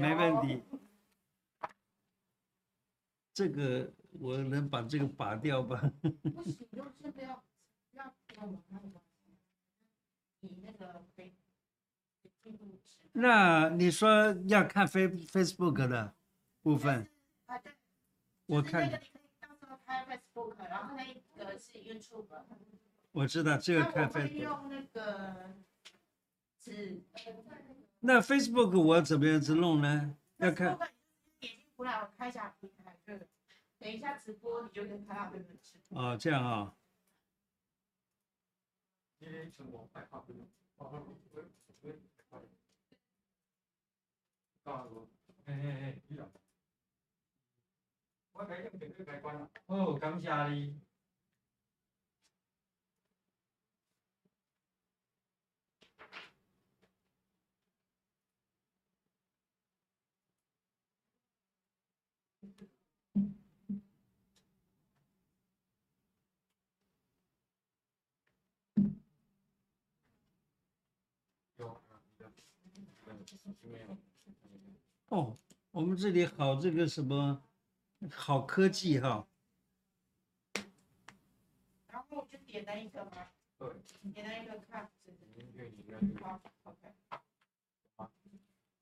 [0.00, 0.62] 没问题。
[3.32, 5.80] 这个我能把这个拔掉吧？
[6.02, 7.42] 不行，就是不要
[7.92, 8.14] 不要
[8.68, 9.00] 那个
[10.40, 11.34] 你那个飞。
[13.12, 16.14] 那你说要看 Face Facebook 的
[16.62, 17.08] 部分？
[18.46, 19.00] 我看。
[23.12, 24.42] 我知道这个看 Facebook。
[24.42, 25.54] 用那个
[26.58, 27.02] 是。
[28.00, 30.16] 那 Facebook 我怎么样子弄呢？
[30.38, 30.76] 要看。
[30.76, 30.90] 点
[31.38, 33.28] 进出来，我开一下平台，对。
[33.78, 36.02] 等一下直播，你就可以看到这个直播。
[36.02, 36.74] 哦，这样啊。
[39.20, 39.26] 嘿
[45.54, 46.22] 嘿嘿，
[48.32, 49.50] 我改用电脑改关了。
[49.66, 50.80] 哦，感谢你。
[75.08, 75.36] 哦，
[75.72, 77.42] 我们这里好这个什么，
[78.12, 79.26] 好科技哈。
[81.88, 83.68] 然后我就点了一个嘛，对，
[84.12, 84.88] 点了一个看，
[86.20, 88.10] 好，OK，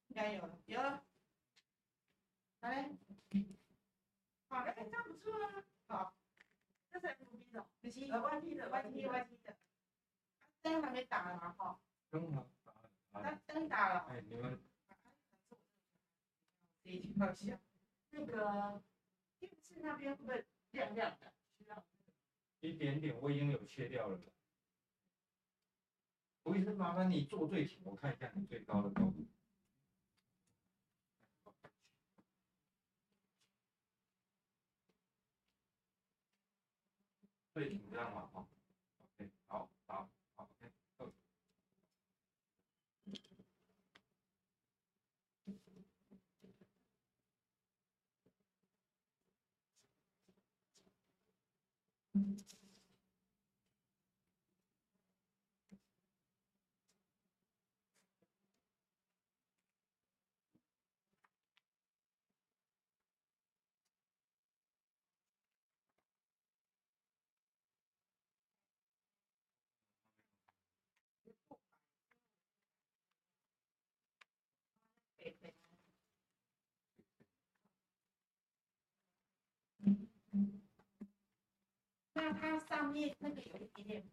[0.09, 1.03] 应该有了，有了，
[2.61, 2.91] 来，
[4.49, 6.15] 好，哎，这样不错啊，好，
[6.93, 9.57] 这是 FB 的，不是 YT 的，YT，YT 的，
[10.61, 12.47] 灯还没打呢哈，灯呢？
[13.13, 14.59] 灯灯打了，哎，你们。
[17.21, 17.61] 好像
[18.11, 18.83] 那个
[19.39, 21.35] 电视那边会不会亮亮的？
[21.59, 21.85] 需要
[22.61, 24.19] 一点点，我已经有切掉了。
[26.45, 29.27] 吴医生，麻烦你坐最前，我看一下你最高的高度。
[37.53, 38.48] 最紧张嘛，哈。
[82.33, 84.11] 它上面那个有一点点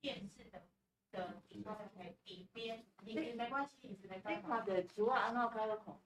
[0.00, 0.66] 电视的
[1.10, 4.42] 的底边，你没关系，你只能开。
[4.42, 6.00] 那个主要按照开个孔。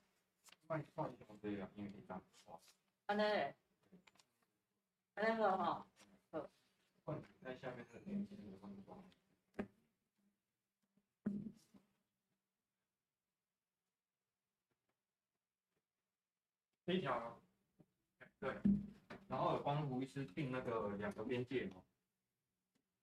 [0.66, 2.60] 换换一种这样，因为你这样画。
[3.06, 3.54] 安内，
[5.14, 5.86] 安内好哈。
[6.30, 6.50] 好。
[7.04, 9.04] 换在下面这个点，这个换装。
[16.86, 17.40] 这一条。
[18.38, 18.56] 对。
[19.30, 21.76] 然后有帮吴医师定那个两个边界嘛，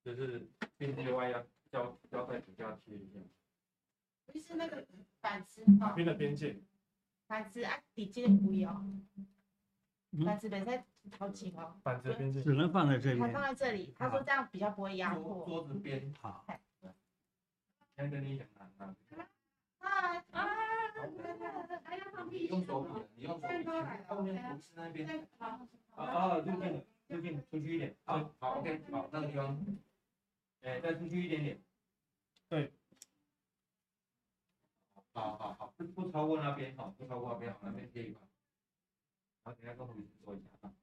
[0.04, 0.46] 就是
[0.76, 3.20] 边界外要胶胶带补加贴一下。
[4.26, 4.86] 吴医师那个
[5.22, 5.94] 板子哈。
[5.94, 6.60] 边的边界。
[7.28, 8.74] 板子啊，底肩不要。
[10.26, 10.84] 板子本身
[11.18, 11.80] 好紧哦。
[11.82, 13.20] 板子边界只能放在这里。
[13.22, 15.46] 他放在这里，他说这样比较不会压迫。
[15.46, 16.46] 桌子边好。
[17.96, 18.46] 先跟你讲
[18.78, 18.94] 啊。
[19.80, 20.67] 啊啊！
[22.30, 23.64] 你用手比，你用手比，
[24.08, 25.28] 后面不是那边。
[25.40, 27.96] 啊啊，就近了，就近，出去一点。
[28.04, 29.66] 好，好，OK，好，那个地方，
[30.62, 31.62] 哎，再出去一点点。
[32.50, 32.72] 对。
[35.14, 38.28] 好好好，不不超过那边哈，不超过那边，好，那边贴一块。
[39.44, 40.74] 好，等下跟我们说一下啊。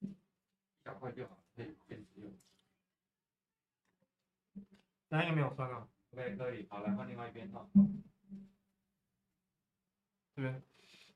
[0.00, 0.08] 一
[0.84, 2.32] 小块就好，可以便使用。
[5.08, 7.68] 哪个没有酸啊？OK，可以，好，来换另外一边哈。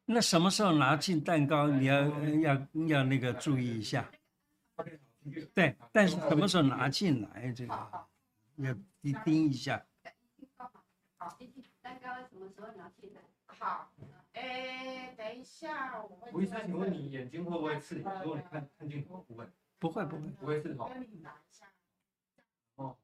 [0.04, 1.68] 那什么时候拿进蛋糕？
[1.68, 2.08] 你要
[2.40, 4.10] 要要那个注意一下。
[5.54, 7.74] 对，但是什么时候拿进来这个
[8.56, 9.84] 要你盯一下。
[11.16, 11.38] 好，
[11.80, 13.20] 蛋糕什么时候拿进来？
[13.46, 13.90] 好，
[14.32, 16.30] 哎，等一下我会。
[16.32, 18.04] 吴医生，请问你眼睛会不会刺眼？
[18.22, 19.46] 如果你看看镜头，不会。
[19.78, 20.90] 不会不会不会刺哈。
[22.76, 22.96] 哦。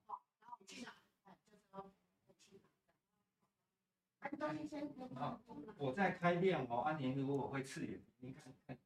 [5.77, 8.79] 我在开店哦，阿年如果我会刺眼，你看看。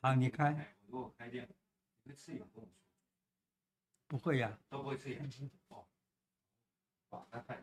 [0.00, 0.74] 好，你开。
[0.86, 1.48] 如果我开店，
[2.04, 2.72] 会刺眼跟我说。
[4.06, 5.28] 不会呀、都不会刺眼。
[5.68, 5.86] 哦。
[7.10, 7.56] 那好。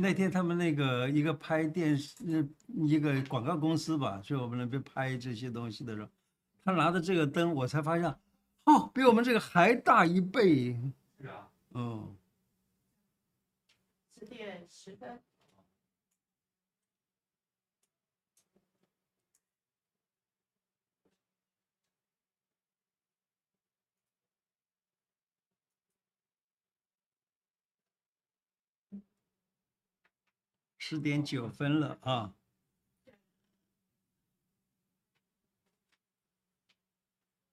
[0.00, 6.08] 那天他们那个一个拍电视，一个广告公司吧，去我们那边拍这些东西的时候，
[6.64, 8.16] 他拿着这个灯，我才发现
[8.68, 10.76] 哦，比我们这个还大一倍。
[11.18, 11.50] 是啊。
[11.70, 12.14] 嗯。
[14.18, 15.22] 十点十分。
[30.76, 32.34] 十点九分了啊！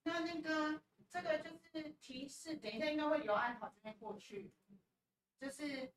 [0.03, 0.81] 那那个
[1.21, 4.51] 这个就是提示，等一下应该会由安好这边过去，
[5.39, 5.91] 就是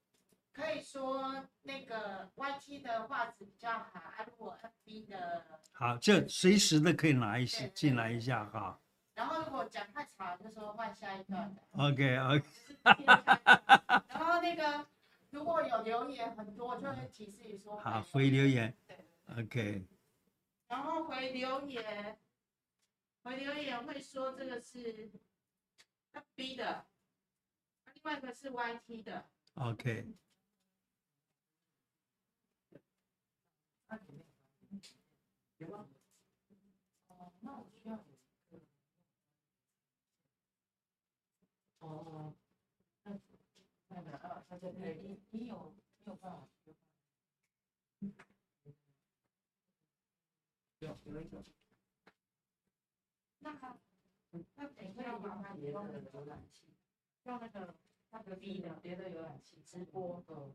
[0.52, 4.56] 可以说那个 YT 的画质比较好，啊，如果
[4.86, 8.80] FB 的好，就随时的可以拿一些进来一下哈。
[9.14, 11.54] 然后如果讲太长，就说换下一段。
[11.72, 12.44] OK OK。
[14.08, 14.86] 然后那个。
[15.30, 18.74] 如果有留言很多，就会提示你说好回留言。
[18.86, 18.96] 对
[19.38, 19.86] ，OK。
[20.68, 22.18] 然后回留言，
[23.28, 25.12] 回留言会说这个是
[26.14, 26.86] FB 的，
[27.92, 29.28] 另外一个是 YT 的。
[29.56, 30.14] OK。
[37.08, 38.02] 哦，那我需要
[41.80, 42.34] 哦。
[43.04, 46.48] 对对对，你你有你有办法？
[50.78, 51.44] 有有一种。
[53.48, 53.78] 那他
[54.56, 55.78] 那等一下要把它别的
[56.12, 56.66] 浏览器，
[57.24, 57.74] 用那个
[58.10, 60.52] 那个 B 的别的浏览器直播的。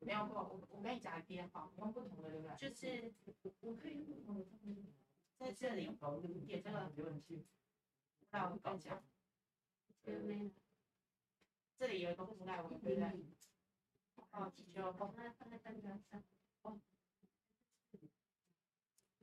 [0.00, 2.68] 没有过，我我跟你讲编号，用不同的浏览器。
[2.68, 3.12] 就是
[3.60, 4.92] 我可以用不同的，
[5.36, 5.88] 在这里
[6.46, 7.44] 点这个浏览器。
[8.30, 9.02] 那我跟你讲，
[10.04, 10.52] 嗯。
[11.76, 13.16] 这里有一个布袋，我回来。
[14.30, 16.22] 哦，就放在放在灯光上。
[16.62, 16.78] 哦。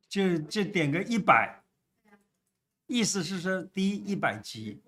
[0.10, 1.64] 就就点个一百，
[2.90, 4.82] 意思是说，第一一百集，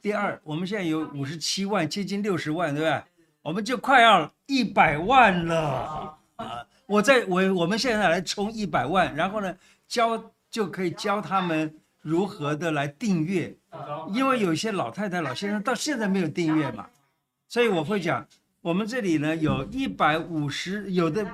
[0.00, 3.02] 第二我们现在有五十七万，接近六十万，对不对？
[3.42, 6.64] 我们就快要一百万了啊！
[6.86, 9.56] 我在我我们现在来冲一百万，然后呢，
[9.88, 13.52] 教就可以教他们如何的来订阅，
[14.14, 16.86] 因为有些老太太、老先生到现在没有订阅嘛。
[17.48, 18.24] 所以我会讲，
[18.60, 21.26] 我们这里呢有一百五十，有的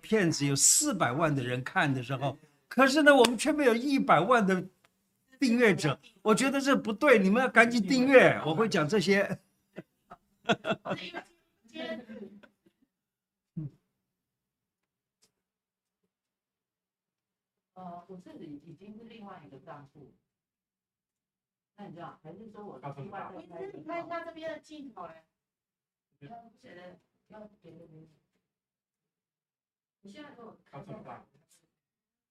[0.00, 4.64] 片子有四百万的人看的时候，可是呢我们却没有一百万的
[5.40, 8.38] 订阅者，我觉得这不对，你们要赶紧订阅。
[8.44, 9.40] 我会讲这些。
[17.72, 20.12] 呃，我这里已经是另外一个账户，
[21.76, 25.24] 那你知道还是说我另外你看一下这边的镜头嘞。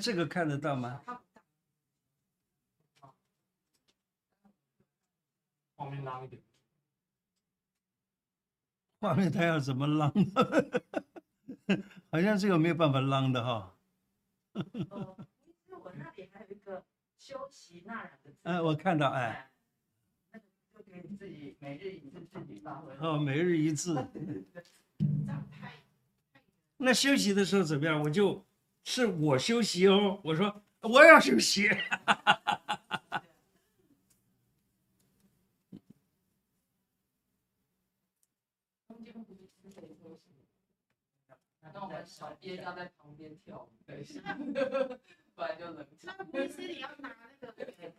[0.00, 1.02] 这个看得到吗？
[5.76, 6.42] 画面拉一点。
[9.00, 10.12] 画面它要怎么拉？
[12.10, 13.76] 好像这个没有办法拉的哈。
[14.90, 16.84] 哦，其实我那里还有一个
[17.16, 17.84] 休息。
[18.42, 19.50] 嗯，我看到哎。
[20.32, 22.94] 那就可以自己每日一字自己发挥。
[22.98, 23.94] 哦，每日一字。
[26.82, 28.00] 那休息的时候怎么样？
[28.00, 28.42] 我就
[28.84, 30.18] 是我休息哦。
[30.24, 31.68] 我说我要休息。
[41.72, 44.02] 那我们小编要在旁边跳，对，
[45.34, 46.16] 不然就冷场。
[46.32, 47.94] 那其实你要拿那个给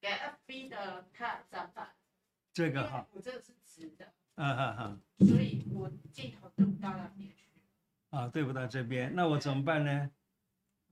[0.00, 1.92] 给 FB 的看展板。
[2.52, 3.06] 这个哈。
[3.10, 4.12] 我这个是直的。
[4.36, 4.76] 嗯嗯
[5.18, 5.26] 嗯。
[5.28, 7.41] 所以我镜头对不到那边去。
[8.12, 10.10] 啊，对不到这边，那我怎么办呢？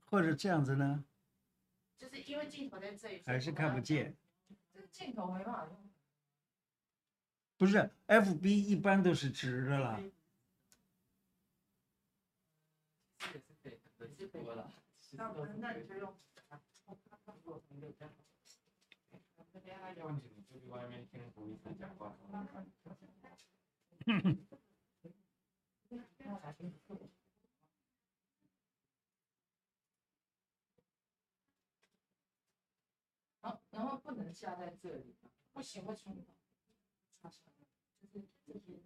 [0.09, 1.05] 或者这样子呢？
[1.99, 4.17] 就是因为镜头在这里，还是看不见。
[4.73, 5.89] 这个镜头没办法用。
[7.57, 10.01] 不是，FB 一般都是直的啦。
[15.11, 16.11] 那那你就用。
[19.63, 22.15] 那要你出去外面听胡医师讲话，
[33.71, 35.15] 然后不能下在这里，
[35.53, 36.15] 不行，会冲
[37.99, 38.81] 就是这些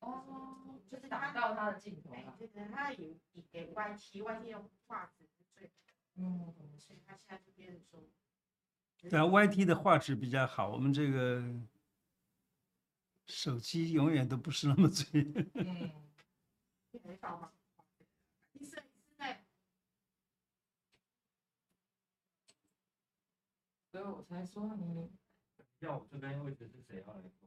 [0.00, 5.70] 哦，就是打到他的镜头了，，就是他以以给 YT YT 的画质是最，
[6.14, 8.02] 嗯，所以他现在就变成说，
[8.98, 11.42] 对啊，YT 的画质比较好，我们这个
[13.26, 15.22] 手机永远都不是那么最。
[15.54, 15.92] 嗯，
[17.02, 17.52] 没办法，
[18.52, 19.44] 你是你是在
[23.90, 25.10] 所以我才说你
[25.80, 27.46] 要我这边位置是谁要来做？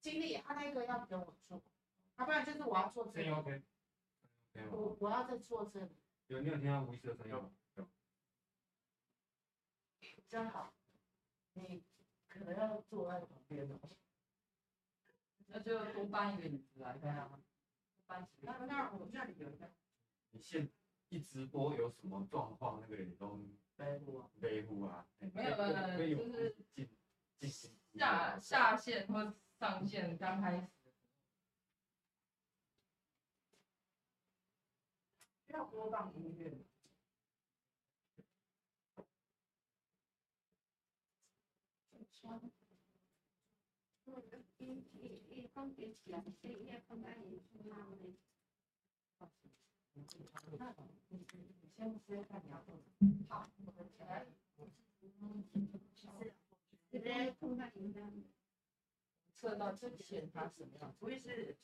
[0.00, 1.62] 经理，他那个要给我做，
[2.16, 3.62] 要不然就是我要做这声音个，OK？
[4.70, 5.96] 我我要再做这里，
[6.28, 7.52] 有你有听到吴医师的声音吗？
[7.74, 7.86] 有。
[10.26, 10.72] 真好，
[11.52, 11.84] 你
[12.26, 13.78] 可能要坐在旁边哦，
[15.48, 17.38] 那就多搬一个椅子来，看啊，
[18.06, 19.70] 搬几个那那我这里有一个，
[20.30, 20.70] 你现
[21.10, 23.38] 一直播有什么状况，那个人都
[23.76, 25.06] 背部啊，背负啊。
[25.34, 26.88] 没有呃可以有就是进
[27.38, 30.68] 进行下下线或上线刚开始，
[35.46, 36.64] 要播放音乐。
[41.90, 42.40] 你先
[44.84, 44.92] 直
[45.28, 46.06] 接看你要做什么。
[46.06, 46.22] 好，我们起来。
[46.42, 47.40] 直接碰到你
[49.18, 49.28] 的，
[59.42, 60.94] 测到之前他什么样？
[61.00, 61.56] 不会是，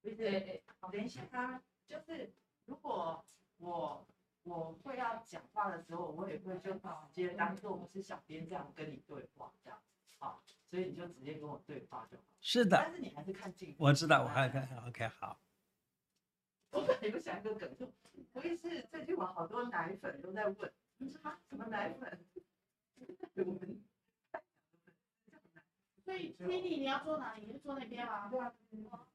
[0.00, 2.32] 不是，对，等一下啊，就是
[2.64, 3.24] 如果
[3.58, 4.04] 我
[4.42, 6.80] 我会要讲话的时候，我也会就直
[7.12, 9.78] 接当做我是小编这样跟你对话这样，
[10.18, 12.24] 好，所以你就直接跟我对话就好。
[12.40, 13.84] 是的，但是你还是看镜头。
[13.84, 14.66] 我知道，我还看。
[14.88, 15.38] OK，好。
[16.72, 17.86] 我本来有想一个梗，就
[18.32, 22.18] 不会是最近我好多奶粉都在问，你说啊什么奶粉？
[23.34, 23.82] 我 们
[26.04, 27.46] 所以 t i 你要坐哪里？
[27.46, 28.28] 你就坐那边吗？
[28.30, 28.52] 对啊。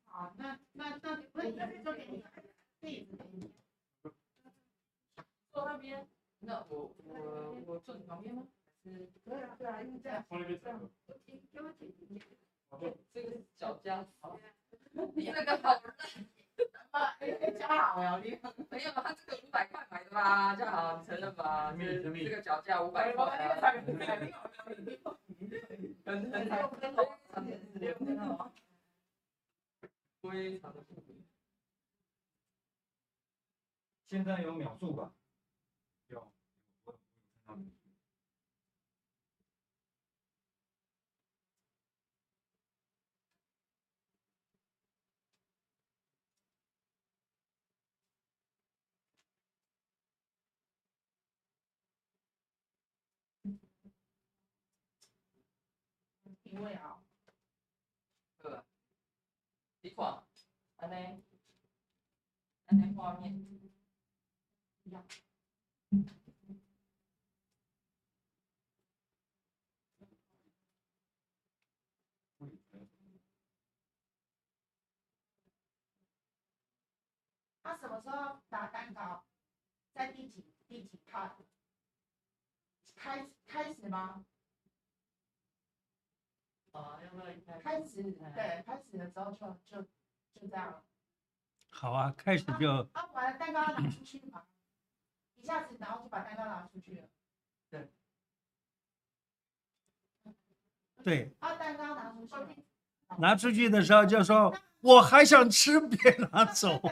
[0.05, 2.23] 好，那那那那椅子就给你，
[2.81, 3.53] 椅子给你。
[5.51, 6.07] 坐那边，
[6.39, 8.47] 那我我我坐你旁边吗？
[8.83, 10.23] 是，对啊对啊，因为这样。
[10.29, 10.71] 从那边走。
[11.51, 11.93] 给我请。
[13.13, 14.11] 这个是脚架子，
[15.15, 15.81] 你那个好
[17.59, 18.37] 加好呀，你。
[18.69, 20.55] 没有，他这个五百块买的吧？
[20.55, 21.73] 这样好，你承认吧？
[21.77, 23.25] 这这个脚架五百块
[23.61, 24.31] 很，很很
[24.65, 24.85] 很
[30.21, 30.83] 非常的。
[34.07, 35.11] 现在有秒数吧？
[36.07, 36.31] 有，
[36.85, 36.99] 我有
[37.45, 37.76] 看到
[56.57, 56.97] 因为啊，
[58.39, 58.65] 对吧？
[59.81, 60.23] 你看，
[60.77, 61.23] 安尼，
[62.65, 63.31] 安尼画面，
[77.61, 79.23] 他什么时候打蛋糕？
[79.93, 81.37] 在第几第几趴？
[82.95, 84.25] 开开始吗？
[86.77, 89.81] 啊，要不要开开始，对，开始的时候就就
[90.33, 90.83] 就这样了。
[91.69, 94.43] 好啊，开始就啊，把蛋糕拿出去嘛，
[95.35, 97.07] 一下子然后就把蛋糕拿出去了。
[101.03, 102.33] 对，啊，蛋糕拿出去。
[103.19, 105.97] 拿出去的时候就说我还想吃，别
[106.31, 106.79] 拿走。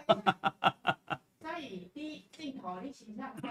[1.42, 3.42] 所以第一镜头我我形象好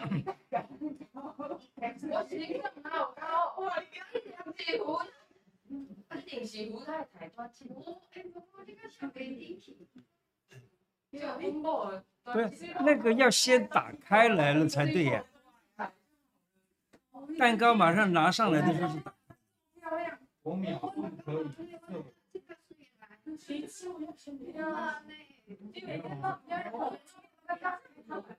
[3.14, 3.79] 高，哇！
[3.81, 3.87] 你
[4.31, 4.99] 看几乎，
[12.25, 12.30] 不
[12.85, 15.25] 那个要先打开来了才对呀。
[17.38, 19.02] 蛋糕马上拿上来的时候是。
[19.85, 20.04] 要先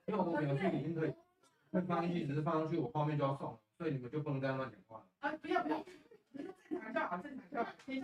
[0.06, 1.14] 因为我秒数已经可以
[1.72, 5.06] 会放进去，只是放上去我后面就要送，所以你们就不能再乱讲话了。
[5.20, 5.84] 啊，不要不要，
[6.36, 7.72] 正常就好，正常就好。
[7.86, 8.02] 你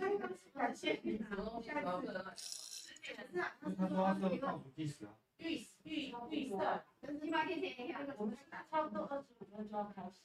[0.54, 2.32] 感谢你，什么东西都不能。
[2.36, 5.14] 十点是啊，因为他说要设倒计时啊。
[5.38, 8.36] 预预预设，但是一般天天一样，我们
[8.70, 10.20] 差不多二十五分就要开始。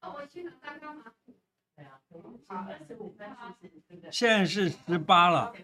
[0.00, 1.12] 哦，我去拿蛋糕吗？
[1.76, 2.00] 对啊，
[2.48, 3.30] 好，二十五分，
[4.10, 5.54] 现在是十八了，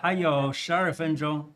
[0.00, 1.54] 还有十二分钟。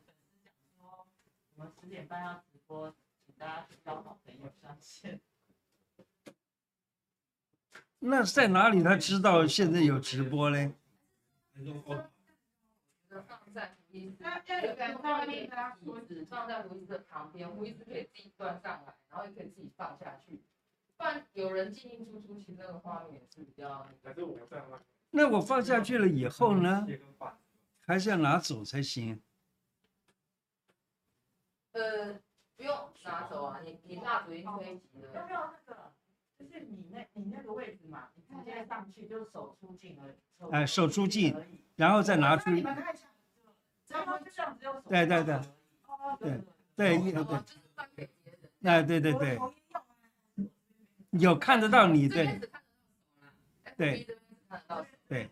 [1.57, 5.19] 我们十点半要直播，请大家邀好朋友上线。
[8.01, 10.73] 那在哪里他知道现在有直播嘞？
[16.29, 16.63] 放在
[17.09, 20.41] 旁边，胡医师可以自己端上来，然后也可以自己放下去。
[20.97, 23.87] 不然有人进进出出，其实那个画面也是比较。
[24.03, 24.79] 可是我在外。
[25.11, 26.87] 那我放下去了以后呢？
[27.81, 29.21] 还是要拿走才行。
[31.73, 32.15] 呃，
[32.57, 34.81] 不用拿走啊，你你蜡烛已经？
[36.51, 40.51] 就是你那，你那个位置嘛，你直接上去就是手出镜而已。
[40.51, 41.37] 哎，手出镜，
[41.77, 42.51] 然后再拿出。
[42.51, 43.07] 你们看一下，
[43.87, 44.83] 就这样只有手。
[44.89, 45.35] 对对对。
[45.87, 46.41] 哦，对
[46.77, 47.13] 对对。
[47.13, 48.41] 就是发给别人。
[48.63, 49.39] 哎，对对对。
[51.11, 52.41] 有看得到你对。
[53.77, 54.07] 对。
[55.09, 55.31] 对。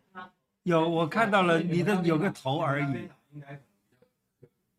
[0.63, 3.09] 有我看到了你的有个头而已。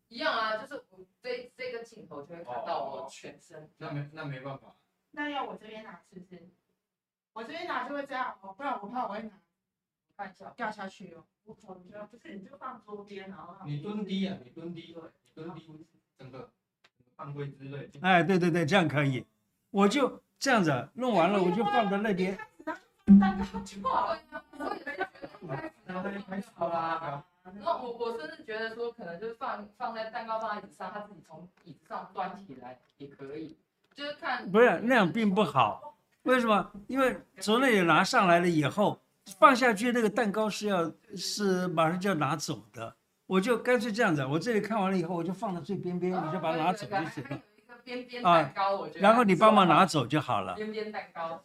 [0.08, 3.70] 一样啊，就是我这这个镜头就会看到我全身。
[3.78, 4.74] 那没那没办法。
[5.12, 6.48] 那要我这边拿是不是？
[7.32, 9.30] 我这边拿就会这样哦，不然我怕我会拿，
[10.16, 11.24] 看一下掉下去哦。
[11.44, 14.94] 我可能不是，你就放桌边，然后你蹲低啊，你蹲低，你
[15.34, 15.86] 蹲低，
[16.18, 16.50] 整个
[17.16, 17.88] 犯规之类。
[18.02, 19.24] 哎，对对对，这样可以。
[19.70, 22.36] 我就这样子弄完了，我就放在那边。
[23.20, 24.20] 蛋糕就好了。
[26.54, 27.24] 好啦。
[27.44, 33.56] 然后我我甚至觉得说，可能就是放放在蛋糕放在椅子上，他自己从椅子上端起来也可以。
[33.98, 36.70] 就是看，不是那样并不好，为什么？
[36.86, 39.00] 因为从那里拿上来了以后，
[39.40, 42.94] 放下去那个蛋糕是要是马上就要拿走的，
[43.26, 47.42] 我就干脆这样子，我这里看完了以后，我就放到最边边，你就把它拿走就行了。
[47.82, 49.00] 边边蛋糕，我觉得。
[49.00, 50.54] 然后你帮忙拿走就好了。
[50.54, 51.42] 边边蛋糕，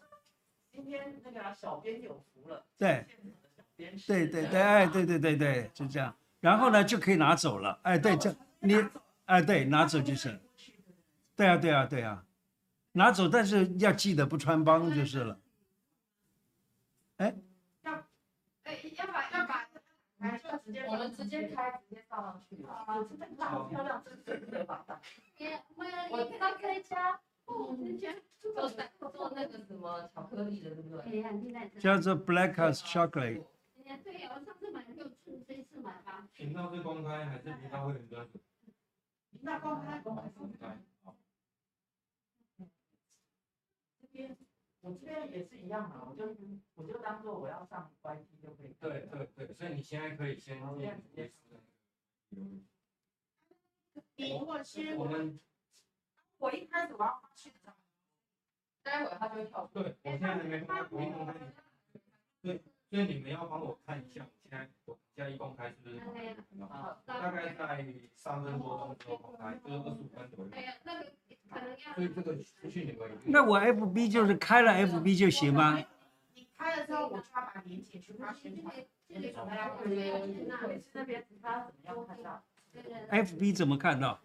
[0.71, 2.63] 今天那个小编有福了。
[2.77, 3.07] 对，
[3.75, 6.13] 对对对，哎，对对对对，就这样。
[6.39, 7.79] 然后呢，就可以拿走了。
[7.81, 8.75] 哎，对，这你，
[9.25, 10.39] 哎，对，拿走就行。
[11.35, 12.23] 对啊，对啊，对啊。
[12.93, 15.39] 拿走，但是要记得不穿帮就是了。
[17.17, 17.35] 哎，
[17.81, 17.93] 要，
[18.63, 19.67] 哎，要把要把，
[20.19, 22.63] 还是直接，我们直接开，直接放上去。
[22.65, 22.85] 啊，
[23.19, 24.85] 真的好漂亮，真的特别棒。
[25.75, 28.69] 我我他可以加，哦，直接做
[29.09, 31.79] 做那个什么巧克力的，对不对？
[31.79, 33.43] 叫做 Black Chocolate。
[34.03, 36.27] 对，我上次买六寸，这次买八。
[36.33, 38.39] 频道是公开还是频道会员专属？
[39.31, 40.77] 频道公开，公开，
[44.81, 46.35] 我这边也是一样嘛，我就
[46.75, 48.75] 我就当做我要上 YT 就可以。
[48.79, 51.31] 对对对，所以你现在可以先先先。
[54.15, 55.39] 你如果先，我们
[56.37, 57.73] 我一开始我要去找，
[58.83, 59.65] 待会儿他就会跳。
[59.73, 61.33] 对，我现在还没公开，我一公开。
[62.41, 65.99] 对，所以你们要帮我看一下，我现在我现在一共开是不是？
[66.65, 70.51] 好，大概在三分多钟之后公开，就是二十五分左右。
[70.51, 71.05] 哎呀，那个。
[71.95, 73.11] 所以这个资讯你可以。
[73.25, 75.83] 那我 FB 就是开了 FB 就行吗？
[76.33, 78.73] 你开了之后，我就要把连结去发宣传。
[79.07, 79.77] 这里怎么样？
[79.83, 80.41] 这边
[80.93, 82.43] 那边他怎么样看到
[83.11, 84.19] ？FB 怎么看到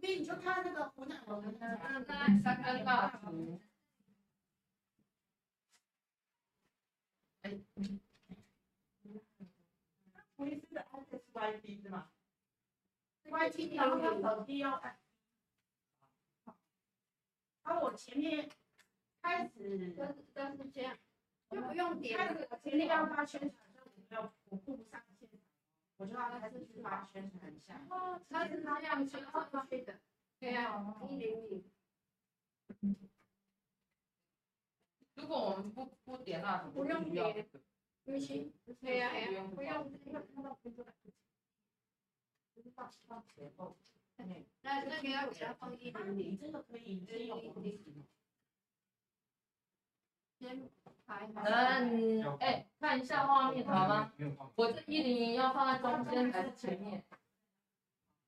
[0.00, 2.04] ？FB 你就看那个湖南楼的那个
[2.42, 3.60] 三根蜡烛。
[7.42, 7.58] 哎，
[10.36, 10.84] 胡医师的
[11.34, 12.08] YT 是吗
[13.26, 14.96] ？YT 然后他手机要按。
[17.64, 18.48] 然后我前面
[19.20, 20.98] 开始，但是但是这样
[21.50, 22.18] 就不用点。
[22.18, 25.38] 开始我前面要发宣传的时候，我没有我顾不上现场，
[25.96, 27.86] 我就要开始去发宣传一下。
[27.90, 30.00] 哦，他是这样子发推的，
[30.38, 31.64] 对呀，一零零。
[35.14, 37.48] 如果我们不不点蜡烛，不用点，
[38.04, 40.20] 不行，对呀，不用不用，因为
[44.16, 48.06] 那那个要给他放一零零，这个可以先用一零零。
[50.38, 50.70] 先
[51.06, 51.42] 排好。
[51.44, 54.12] 嗯，哎，看一下画面好吗？
[54.56, 57.04] 我这一零零要放在中间还是前面？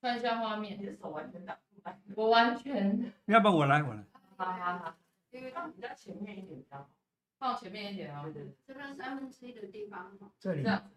[0.01, 0.81] 看一下画面。
[0.81, 1.97] 你的手完全挡住了。
[2.17, 3.13] 我完全。
[3.27, 4.05] 要不我来，我来。
[4.37, 4.97] 好好好。
[5.31, 6.91] 因为放比较前面一点比较好。
[7.39, 8.23] 放前面一点啊。
[8.25, 8.57] 对对。
[8.67, 10.17] 这边三分之一的地方。
[10.39, 10.63] 这里。
[10.63, 10.91] 这样。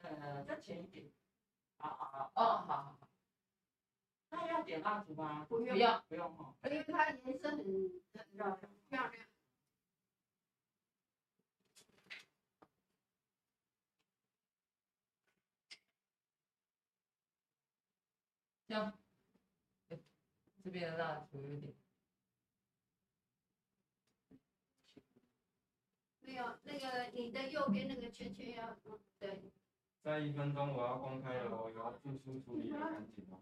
[0.00, 1.06] 呃，再前一点。
[1.78, 2.32] 好好好。
[2.34, 2.98] 哦，好好。
[4.32, 5.44] 那要点蜡烛吗？
[5.46, 6.56] 不用，不要，不用哈。
[6.64, 7.64] 因为它颜色很很
[8.08, 9.26] 漂亮，漂亮。
[18.68, 18.98] 行。
[20.64, 21.74] 这边的蜡烛有点。
[26.20, 28.74] 没有，那个你的右边那个圈圈要
[29.18, 29.52] 对。
[30.02, 33.38] 再一分钟我要公开了，我要做出处理的赶紧哦。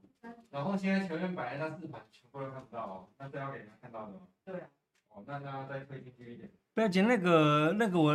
[0.51, 4.29] 然后现在前面摆的那四盘全部都看不到哦，那是要给人家看到的吗？
[4.45, 4.69] 对啊。
[5.09, 6.51] 哦，那那再推进去一点。
[6.75, 8.15] 不要紧，那个那个我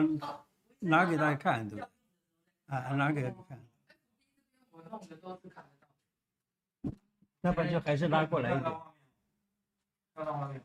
[0.79, 1.89] 拿给大家看，对吧？
[2.67, 3.59] 啊，拿给大家看。
[4.69, 5.87] 我弄的都是看得到。
[7.41, 8.63] 那不就还是拉过来一点。
[10.13, 10.63] 看到画面。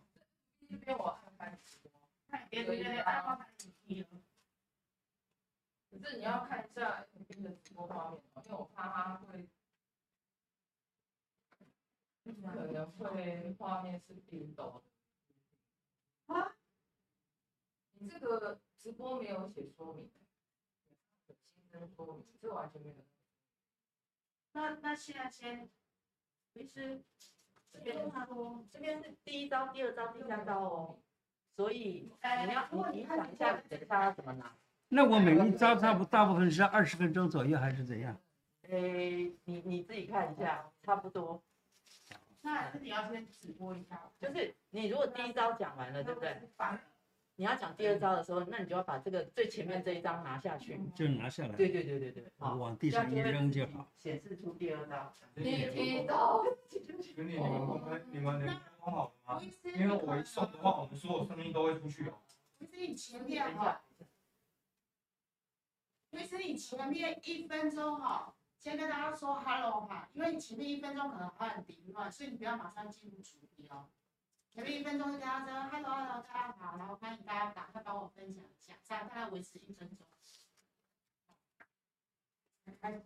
[0.69, 1.59] 这边我看看。
[2.31, 2.63] 看别。
[2.65, 2.75] 可
[5.99, 7.05] 是你要看一下
[7.37, 9.49] 你的直播画面，因为我怕他会，
[12.25, 14.83] 可能会画面是冰冻。
[16.27, 16.57] 啊？
[17.95, 20.11] 你这个直播没有写说明，
[21.27, 22.97] 新增说明，这完全没有。
[24.53, 25.71] 那那现在先，
[26.53, 27.05] 其实
[27.73, 28.11] 这边
[28.71, 31.01] 这边是第一招、第二招、第三招哦，
[31.55, 32.11] 所以
[32.47, 34.57] 你要你你想一下，等一下要怎么拿？
[34.93, 38.21] 那我每一招差不大部分是二十分钟左右，还是怎样？
[38.69, 41.41] 诶，你你自己看一下，差不多。
[42.43, 44.11] 那你要先直播一下。
[44.21, 46.37] 就是你如果第一招讲完了，对不对？
[47.37, 51.55] 你要讲第二招的时候，那你就要把这个最前面这一张拿下去，就拿下来。
[51.55, 53.87] 对对对对对，好，往地上一扔就好。
[53.97, 55.15] 显示出第二招。
[55.37, 56.45] 第一招。
[57.01, 59.41] 兄弟，你们公开，你们能说好吗？
[59.63, 62.15] 因为我一送的话，我们所有声音都会出去哦。
[62.59, 63.81] 不是你前面哈。
[66.11, 73.89] 其实你前面一分钟哈，先跟大家说 hello 哈，因为你前面一分钟可能还很凌乱，所以你不要马上进入主题哦。
[74.49, 80.07] 前面一分钟跟大家说 hello hello 大家好，然后欢迎大家赶快帮我分享一下，这样大概维持一分钟。
[82.81, 83.01] 开始。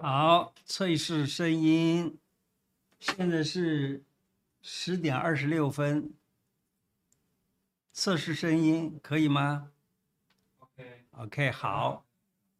[0.00, 2.18] 好，测试声音，
[3.00, 4.02] 现在是
[4.62, 6.14] 十点二十六分。
[7.92, 9.72] 测试声音可以吗
[10.58, 12.06] ？OK，OK，好。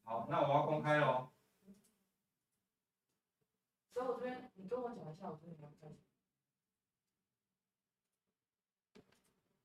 [0.02, 1.30] 好，那我要公开喽。
[3.92, 4.45] 所以我这边，
[4.76, 5.96] 跟我讲一下，我这边要开始。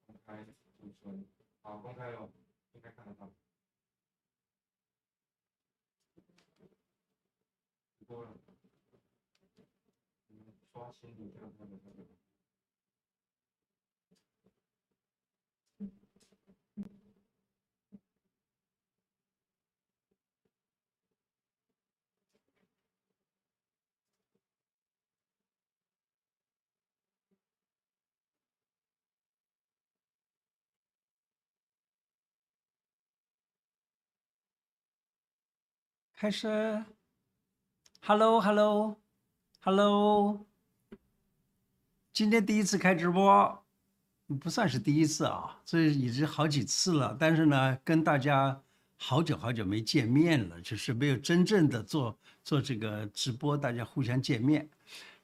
[0.05, 1.27] 公开储存，
[1.61, 2.31] 好，公开了，
[2.71, 3.29] 应该看得到。
[7.99, 8.37] 直播了，
[10.71, 12.20] 刷新你这样这样
[36.21, 36.85] 开始
[38.01, 40.45] ，Hello，Hello，Hello，
[42.13, 43.63] 今天第一次开直播，
[44.39, 47.17] 不算是第一次啊，这已经好几次了。
[47.19, 48.61] 但是呢，跟大家
[48.97, 54.69] 好久好久没见面了，就是没有真正的做做这个直播，大家互相见面。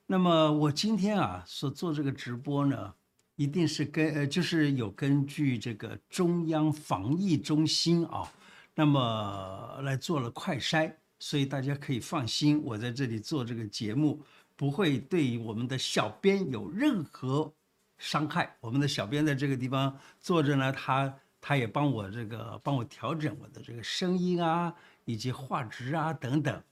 [0.07, 2.95] 那么我今天啊，所做这个直播呢，
[3.36, 8.33] 一定是跟呃，就是有根据这个中央防疫中心啊。
[8.79, 14.23] 那么来做了快筛，所以大家可以放心，我在这里做这个节目
[14.55, 17.51] 不会对我们的小编有任何
[17.97, 18.55] 伤害。
[18.59, 21.11] 我们的小编在这个地方坐着呢，他
[21.41, 24.71] 他也帮我这个帮我调整我的这个声音啊，
[25.05, 26.63] 以及画质啊等等。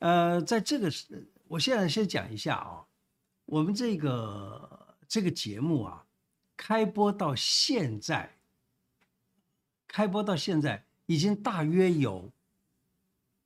[0.00, 0.92] 呃，在这个，
[1.46, 2.84] 我现在先讲一下啊，
[3.46, 6.04] 我们这个这个节目啊，
[6.58, 8.36] 开播到现在，
[9.86, 10.84] 开播到现在。
[11.08, 12.30] 已经大约有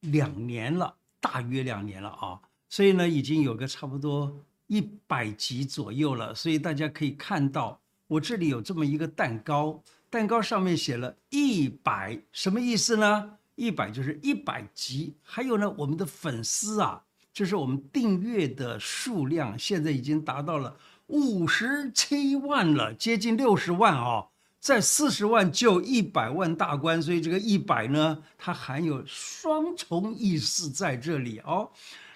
[0.00, 6.34] 两年了，大约两年了啊，所以呢，已经有个差不多一百集左右了。
[6.34, 13.38] 所以大家可以看到，我这里有这么一个蛋糕，蛋糕上面写了一百，什么意思呢？
[13.54, 15.14] 一百就是一百集。
[15.22, 24.30] 还有呢，我们的粉丝啊，就是我们订阅的数量，现在已经达到了五十七万了，接近六十万啊。
[24.62, 31.68] 在四十万就一百万大关，所以这个一百呢，它含有双重意思在这里哦。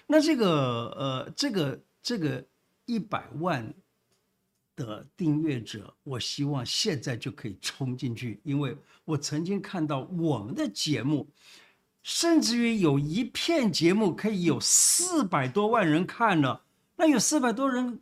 [0.05, 0.47] 那这个
[0.97, 2.45] 呃，这个这个
[2.85, 3.73] 一百万，
[4.77, 11.27] 的订阅者，我希望现在就可以冲进去，因为我曾经看到我们的节目，
[12.01, 16.61] 甚至于有一片节目可以有四百多万人看了，
[16.95, 17.99] 那有四百多人，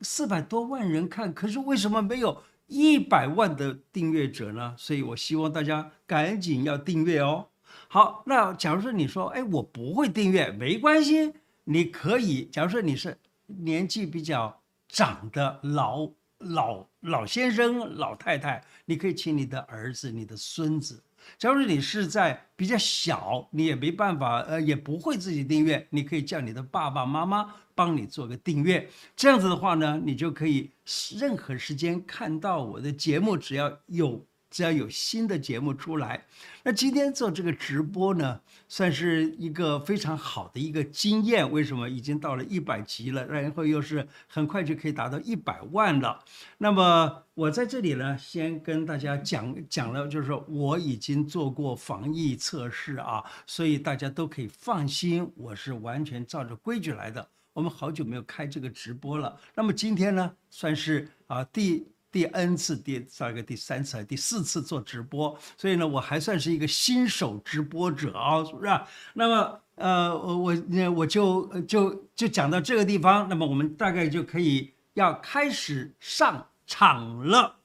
[0.00, 4.74] 四百多万人看，可是为什么没有一百万的订阅者呢？
[4.78, 7.48] 所以我希望大家赶紧要订阅哦。
[7.88, 14.58] 好，那假如说你说，哎，我不会订阅，没关系，你可以，假如说你是年纪比较。
[14.94, 16.06] 长的老
[16.36, 21.02] 老老先生、老太太，你可以请你的儿子、你的孙子。
[21.38, 28.88] 假如你是在比较小，你也没办法，呃，也不会自己订阅，你可以叫你的爸爸妈妈帮你做个订阅。
[29.14, 30.70] 这样子的话呢，你就可以
[31.18, 34.26] 任何时间看到我的节目，只要有。
[34.52, 36.26] 只要有新的节目出来，
[36.62, 38.38] 那今天做这个直播呢，
[38.68, 41.50] 算是一个非常好的一个经验。
[41.50, 41.88] 为什么？
[41.88, 46.22] 已经到了一百集了，然后又是很快就可以达到一百万了。
[46.58, 57.26] 那么我在这里呢，先跟大家讲讲了，就是说我已经做过防疫测试啊，所以大家都可以放心，我是完全照着规矩来的。
[57.54, 61.86] 我们好久没有开这个直播了，那么今天呢，算是啊第。
[62.12, 68.80] 第 N 次，第大概第三次还是、第四次做直播，所以呢，我还算是一个新手直播者啊，是不是？
[69.14, 77.56] 那么，呃，我我我就就就讲到这个地方，那么我们大概就可以要开始上场了。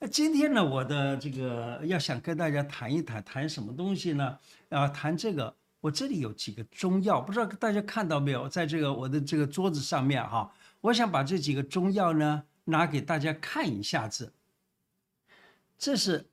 [0.00, 4.36] 那今天呢，我的这个要想跟大家谈一谈，谈什么东西呢？
[4.70, 12.42] 啊，谈这个，我这里有几个中药，不知道大家看到没有，在这个我的这个桌子上面哈，我想把这几个中药呢。
[12.68, 14.32] 拿给大家看一下子，
[15.78, 16.26] 这是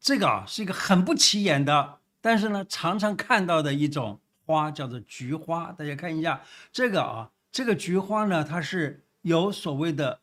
[0.00, 5.72] 这个啊，是一个很不起眼的，但是呢，常常看到的一种花，叫做菊花。
[5.72, 6.42] 大家看一下
[6.72, 10.20] 这个啊，这个菊花呢，它是有所谓的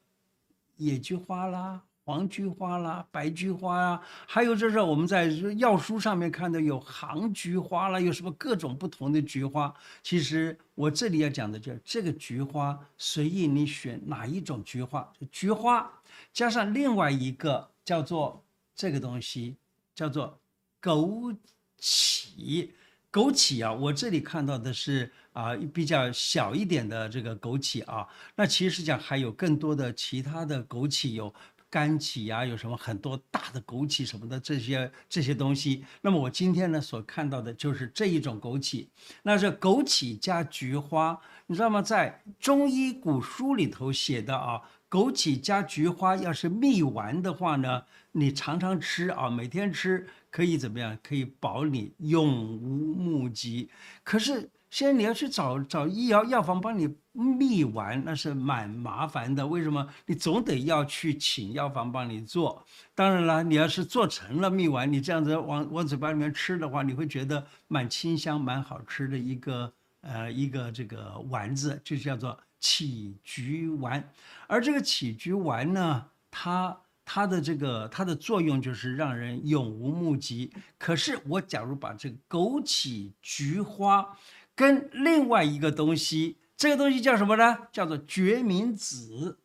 [0.77, 1.81] 野菊花啦。
[2.11, 9.73] 黄菊花啦，白菊花啊，还有就是我们在药书上面看到有杭菊花啦，有什么各种不同的菊花。
[10.03, 15.89] 其实我这里要讲的就是这个菊花，随意你选哪一种菊花，菊花
[16.33, 18.43] 加上另外一个叫做
[18.75, 19.55] 这个东西，
[19.95, 20.37] 叫做
[20.81, 21.33] 枸
[21.79, 22.71] 杞。
[23.13, 31.33] 枸杞啊，我这里看到的是啊比较小一点的这个枸杞啊，那其实讲还有更多的其他的枸杞有。
[31.71, 35.85] 干杞呀，有什么很多大的枸杞什么的这些这些东西。
[36.01, 38.89] 那么我今天呢所看到的就是这一种枸杞。
[39.23, 41.81] 那是枸杞加菊花，你知道吗？
[41.81, 50.97] 在中医古书里头写的啊，枸杞加菊花要是蜜丸的话呢，你常常吃啊，每天吃可以怎么样？
[51.01, 53.69] 可以保你永无目疾。
[54.03, 54.51] 可是。
[54.71, 59.45] 现在你要去找找医药药房帮你蜜丸，那是蛮麻烦的。
[59.45, 59.85] 为什么？
[60.05, 62.65] 你总得要去请药房帮你做。
[62.95, 74.09] 当然了，你要是做成了蜜丸，你这样子往往嘴巴里面吃的话，你会觉得蛮清香、蛮好吃的一个呃一个这个丸子，就叫做杞菊丸。
[74.47, 80.53] 而这个杞菊丸呢，它它的这个它的作用就是让人永无目疾。
[80.77, 84.17] 可是我假如把这个枸杞、菊花。
[84.53, 87.57] 跟另外一个东西，这个东西叫什么呢？
[87.71, 89.39] 叫做决明子。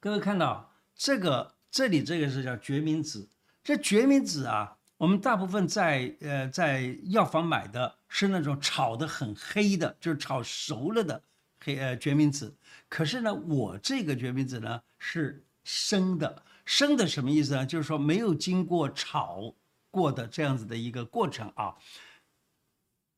[0.00, 3.28] 各位看到这个，这里这个是叫决明子。
[3.62, 11.22] 这决明子啊，我们大部分在呃在药房买的是那种炒得很黑的，就是炒熟了的
[11.60, 12.56] 黑呃决明子。
[12.88, 17.64] 可是呢，我这个决明子呢是生的，生的什么意思呢？
[17.64, 19.54] 就是说没有经过炒
[19.92, 21.76] 过的这样子的一个过程啊。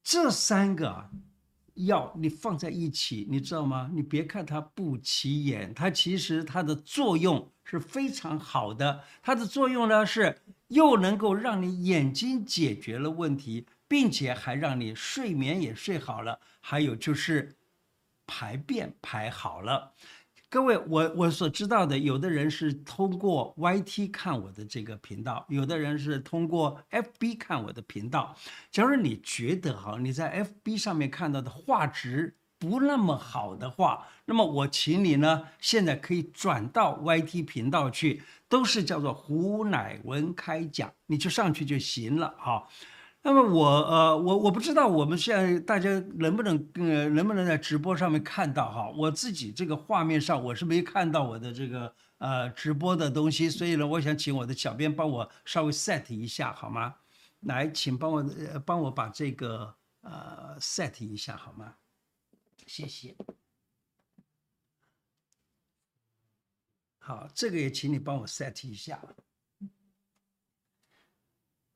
[0.04, 1.08] 这三个
[1.76, 3.90] 药你放在一起，你知道吗？
[3.92, 9.02] 你别看它不起眼，它其实它的作用是非常好的。
[9.22, 17.56] 它的作用呢是又能够让你眼睛解决了问题，并且还让你睡眠也睡好了，还有就是
[18.26, 19.92] 排便排好了。
[20.56, 28.34] 各位，我我所知道的，有的人是通过 YT 看我的这个频道，有的人是通过 FB 看我的频道。
[28.70, 42.66] 假如你觉得哈，你在 FB 上面看到的画质不那么好的话，那么我请你呢，现在可以转到 YT 频道去，都是叫做胡乃文开讲，你就上去就行了哈。
[43.26, 56.94] 那么我呃我我不知道我们现在大家能不能呃能不能在直播上面看到哈，我自己这个画面上我是没看到我的这个呃直播的东西，所以呢，我想请我的小编帮我稍微 set 一下好吗？
[57.40, 58.24] 来，请帮我
[58.64, 61.74] 帮我把这个呃 set 一下好吗？
[62.64, 63.16] 谢谢。
[67.00, 69.02] 好，这个也请你帮我 set 一下。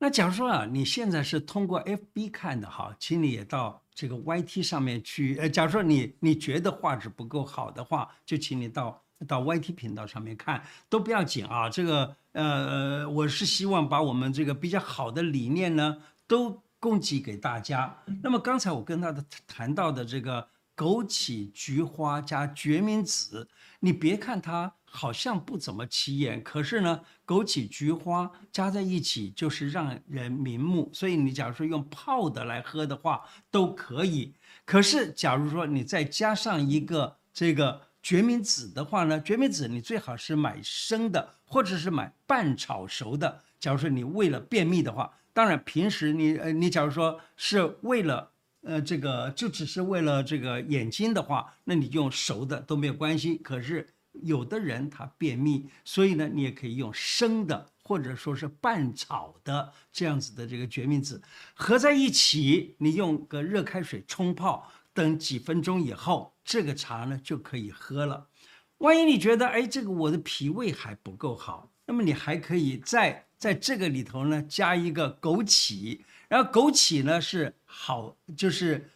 [0.03, 5.37] 那假如说啊，你现在是通过 FB 看的哈，请你也到这个 YT 上面去。
[5.37, 11.69] 呃，假如说你你觉得画质不够好的话，就请你到到 YT 频道上面看，都不要紧啊。
[11.69, 17.95] 这个呃，我是希望把我们这个比较好的理念呢，都供给给大家。
[18.23, 23.47] 那么刚才我跟他的谈到的这个枸杞、菊花加决明子，
[23.81, 24.73] 你别看它。
[24.93, 30.89] 好像不怎么起眼，可是呢，枸杞、菊花加在一起就是让人明目。
[30.93, 34.33] 所以你假如说用泡的来喝的话，都可以。
[34.65, 43.41] 可是假如说你再加上一个这个决明子的话呢，决明子你最好是买生的，或者是买半炒熟的。
[43.61, 48.31] 假如说你为了便秘的话，当然平时你呃你假如说是为了
[48.63, 53.37] 呃这个就只是为了这个眼睛的话，那你用熟的都没有关系。
[53.37, 53.87] 可是。
[54.13, 61.21] 有的人他便秘，所以呢，你也可以用生的或者说是半炒的这样子的这个决明子
[61.53, 68.27] 合在一起，你用个热开水冲泡，等几分钟以后，这个茶呢就可以喝了。
[68.79, 78.89] 万一你觉得哎，这个我的脾胃还不够好，那么你还可以再在这个里头呢加一个枸杞，然后枸杞呢是好就是。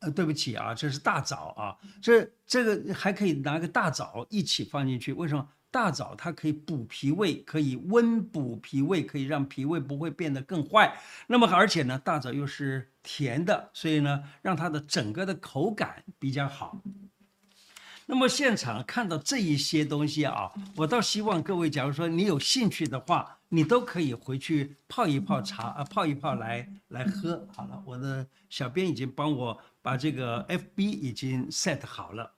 [0.00, 5.12] 呃，对不起啊，这是大枣啊，这这个还可以拿个大枣一起放进去。
[5.12, 5.48] 为什么？
[5.68, 10.96] 大枣它可以补脾胃，可以温补脾胃，可以让脾胃不会变得更坏。
[11.26, 16.80] 那么而且呢，大枣又是甜的，所以呢，让它的整个的口感比较好。
[18.06, 27.46] 那么现场看到这一些东西啊，我倒希望各位，假如说你有兴趣的话，你都可以回去泡一泡茶啊，泡一泡来来喝。
[27.52, 29.60] 好了，我的小编已经帮我。
[29.86, 32.32] 把这个 FB 已经 set 好了，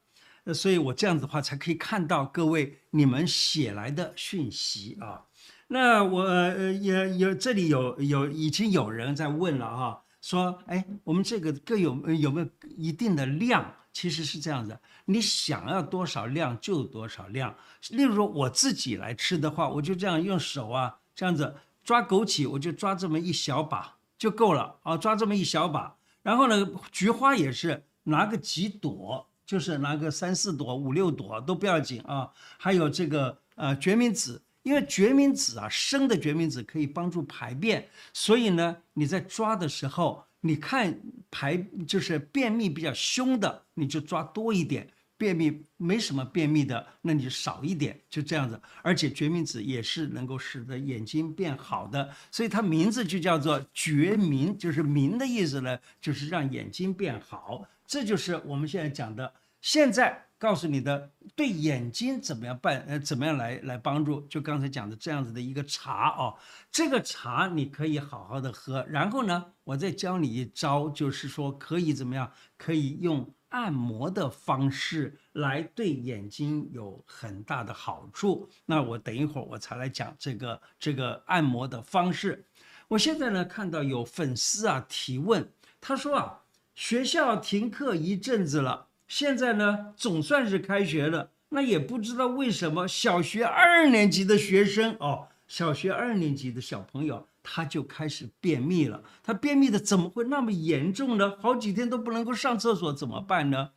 [0.44, 5.24] 呃所以我这样子的话才可以看到各位你们写来的讯息啊。
[5.68, 13.74] 那我呃也有这里有有已经有人在问了哈，说哎，我们这个各有有没有一定的量？
[13.98, 17.52] 其实是这样子，你想要多少量就多少量。
[17.90, 25.96] 例如我自己来吃的话，我就这样用手啊这样子抓枸杞，我就抓这么一小把就够了啊，抓这么一小把。
[26.22, 32.30] 然后呢，菊花也是拿个几朵，就是拿个三四朵、五六朵都不要紧啊。
[32.56, 44.88] 还有这个呃决明子，因为决明子啊，生的决明子可以帮助排便，所以呢，你在抓的时候，你看排就是便秘比较凶的，你就抓多一点。
[45.16, 48.62] 便秘没什么便秘的，那你就少一点，就这样子。
[48.83, 57.68] 而且决明子也是能够使得眼睛变好的，所以它名字就叫做决明，就是明的意思呢，就是让眼睛变好。
[57.85, 59.35] 这就是我们现在讲的。
[59.61, 62.85] 现在告诉你的，对眼睛怎么样办？
[62.87, 64.20] 呃，怎么样来来帮助？
[64.29, 66.37] 就刚才讲的这样子的一个茶哦，
[66.70, 68.85] 这个茶你可以好好的喝。
[68.88, 72.33] 然后呢，我再教你一招，就是说可以怎么样？
[72.57, 73.35] 可以用。
[73.51, 78.46] 按摩的方式来对眼睛有很大的好处。
[78.66, 82.44] 那我等一会儿我才来讲这个这个按摩的方式。
[82.88, 86.40] 我现在呢看到有粉丝啊提问，他说啊，
[86.74, 97.26] 学校停课一阵子了，现在呢总算是开学了，那也不知道为什么小学二年级的学生哦，小学二年级的小朋友。
[97.50, 101.34] 他就开始便秘了，他便秘的怎么会那么严重呢？
[101.40, 103.70] 好几天都不能够上厕所，怎么办呢？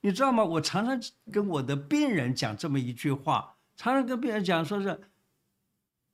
[0.00, 0.42] 你知道吗？
[0.42, 5.02] 我常常跟我的病人讲这么一句话，常常跟病人讲，说是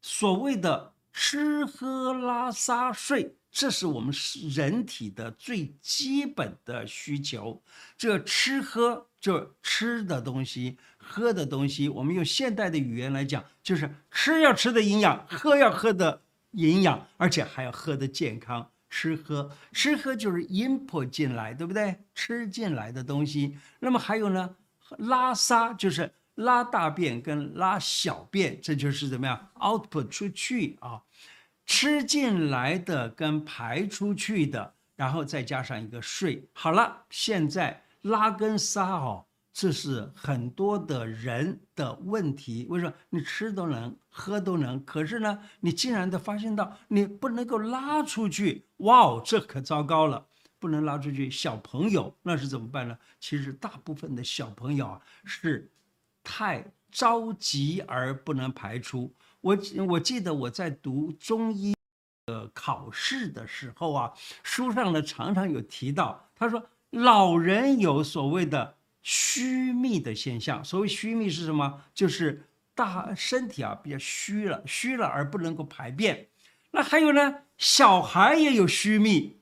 [0.02, 4.14] 所谓的吃喝拉撒睡，这是我们
[4.50, 7.62] 人体的最基本的需求。
[7.96, 16.22] 这吃喝就吃的东西，喝的东西，我们用现代的语言来讲，就是吃要吃的营养，喝要喝的。
[16.52, 18.70] 营养，而且还要喝的健康。
[18.88, 21.94] 吃喝，吃喝就是 input 进来，对不对？
[22.14, 23.58] 吃进来的东西。
[23.80, 24.56] 那么还有呢，
[24.96, 31.02] 拉撒就是拉大便跟拉小便，这就是怎么样？output 出去啊，
[31.68, 36.48] 吃进来的跟排出去的，然后再加上一个睡。
[36.54, 39.26] 好了，现在拉跟撒哦。
[39.52, 42.64] 这是很多的人的问题。
[42.70, 48.64] 为什么你吃都能，喝都能，可是呢，你竟然的发现到你不能够拉出去？
[48.78, 50.26] 哇哦，这可糟糕了，
[50.58, 51.28] 不能拉出去。
[51.28, 52.96] 小朋友那是怎么办呢？
[53.20, 55.70] 其实大部分的小朋友啊是
[56.22, 59.12] 太着急而不能排出。
[59.40, 59.58] 我
[59.88, 61.74] 我记得我在读中医
[62.26, 64.12] 的考试的时候啊，
[64.42, 68.76] 书上呢常常有提到，他说老人有所谓的。
[69.00, 71.82] 虚秘的现象，所谓虚秘是什么？
[71.94, 76.28] 就是大身体啊比较虚了，虚了而不能够排便。
[76.72, 79.37] 那还有呢，小孩也有虚秘。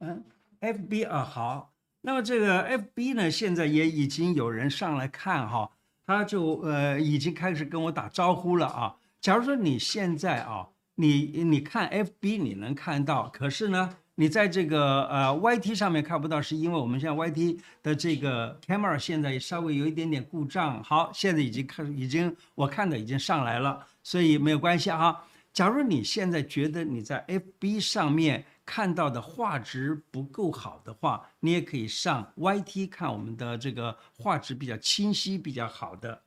[0.00, 0.24] 嗯
[0.60, 1.72] ，FB 啊，好，
[2.02, 5.70] 那么这个 FB 呢，现在也已经有人上来看哈，
[6.06, 8.96] 他就呃已经开始跟我打招呼了啊。
[9.20, 20.80] 假如说你现在啊，你你看 FB 你能看到，可是呢，你在这个呃 YT 上面看不到，是因为我们现在 YT 的这个 camera 现在稍微有一点点故障。
[20.84, 25.24] 好，现在已经看，已经我看的已经上来了，所以没有关系啊。
[25.52, 36.20] 假如你现在觉得你在 FB 上面，看到的画质不够好的话，你也可以上 YT 看我们的这个画质比较清晰、比较好的。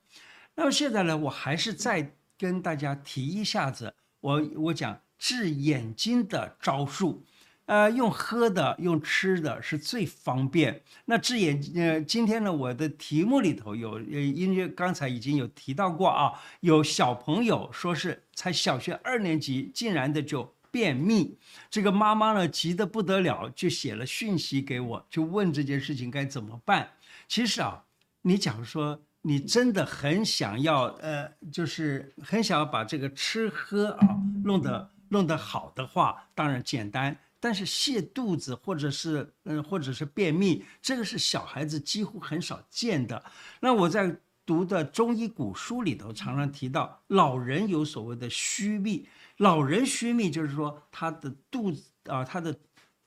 [0.55, 7.23] 那么现在呢，我还是再跟大家提一下子，我我讲治眼睛的招数。
[7.67, 10.81] 呃，用喝的、用吃的是最方便。
[11.05, 20.55] 那治眼，呃，今天呢，我的题目里头有，呃，因为刚才已经有提到过啊，有小朋友说是才小学二年级，竟然的就。
[20.71, 21.37] 便秘，
[21.69, 26.91] 这个妈妈呢急得不得了，就写了讯息给我，就问这件事情该怎么办。
[27.27, 27.83] 其实啊，
[28.21, 37.17] 你假如说你真的很想要，呃，就是很想要把这个吃喝啊弄得弄得好的话，当然简单。
[37.43, 43.23] 但是泻肚子或者是嗯、或者是便秘，这个是小孩子几乎很少见的。
[43.59, 44.15] 那我在
[44.45, 49.07] 读的中医古书里头常常提到，老人有所谓的虚秘。
[49.41, 52.55] 老人虚秘就是说他的肚子啊，他的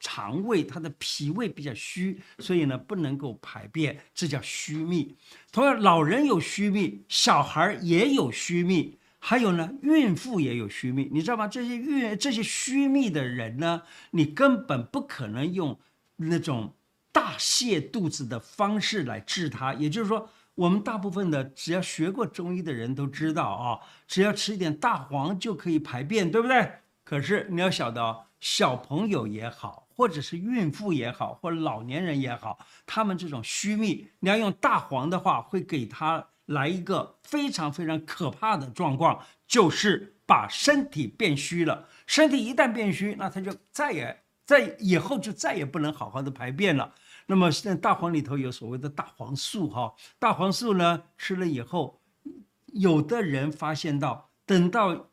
[0.01, 5.16] 肠胃、他的脾胃比较虚，所以呢不能够排便，这叫虚秘。
[5.53, 11.47] 同样，老人有虚秘，小孩也有虚秘，还有呢，孕妇也有虚秘，你知道吗？
[11.47, 15.78] 这些孕这些虚秘的人呢，你根本不可能用
[16.16, 16.74] 那种
[17.12, 20.28] 大泻肚子的方式来治他，也就是说。
[20.55, 26.80] 我们大部分的只要学过中医的人都知道啊，只要吃一点大黄就可以排便，对不对？
[27.02, 41.88] 可是你要晓得，小朋友也好，或者是孕妇也好，或老年人也好，他们这种虚秘，你要用大黄的话，会给他来一个非常非常可怕的状况，就是把身体变虚了。
[42.07, 46.94] 身体一旦变虚，那他就再也在以后就再也不能好好的排便了。
[47.27, 52.03] 那么现在大黄里头有所谓的大黄素哈，大黄素呢吃了以后，
[52.66, 55.09] 有的人发现到，等到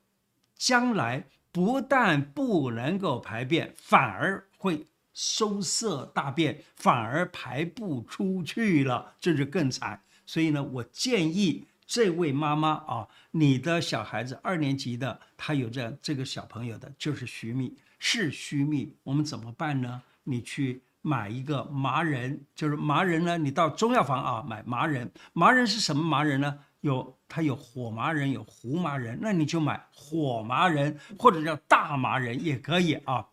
[0.55, 10.03] 将来不但不能够排便，反而会收涩大便，反而排不出去了，这就更惨。
[10.25, 20.01] 所以呢，我建议这位妈妈啊，你的小孩子二年级的，他有这样这个小朋友的就是虚秘，是虚秘，我们怎么办呢？
[20.25, 20.81] 你去。
[21.01, 25.11] 买一个麻仁，就是麻仁呢，你到中药房啊买麻仁。
[25.33, 26.59] 麻仁是什么麻仁呢？
[26.81, 33.27] 有它有火麻仁，有胡麻仁，那你就买火麻仁或者叫大麻仁也可以啊。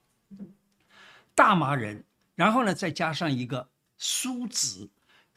[1.34, 2.04] 大麻仁，
[2.34, 4.90] 然后呢再加上一个苏子，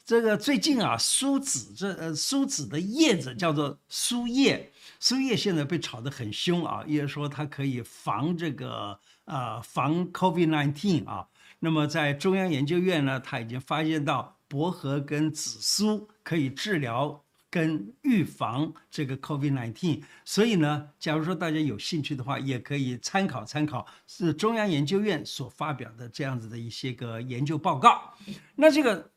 [0.04, 11.28] 这个最近啊苏子这呃苏子的叶子叫做苏叶，苏叶现在被炒得很凶啊，也说它可以防这个呃防 COVID-19 啊。
[11.64, 28.12] 那么在中央研究院呢，他已经发现到薄荷跟紫苏可以治疗跟预防这个 COVID-19，所以呢，假如说大家有兴趣的话，也可以参考参考是中央研究院所发表的这样子的一些个研究报告。
[28.56, 29.08] 那这个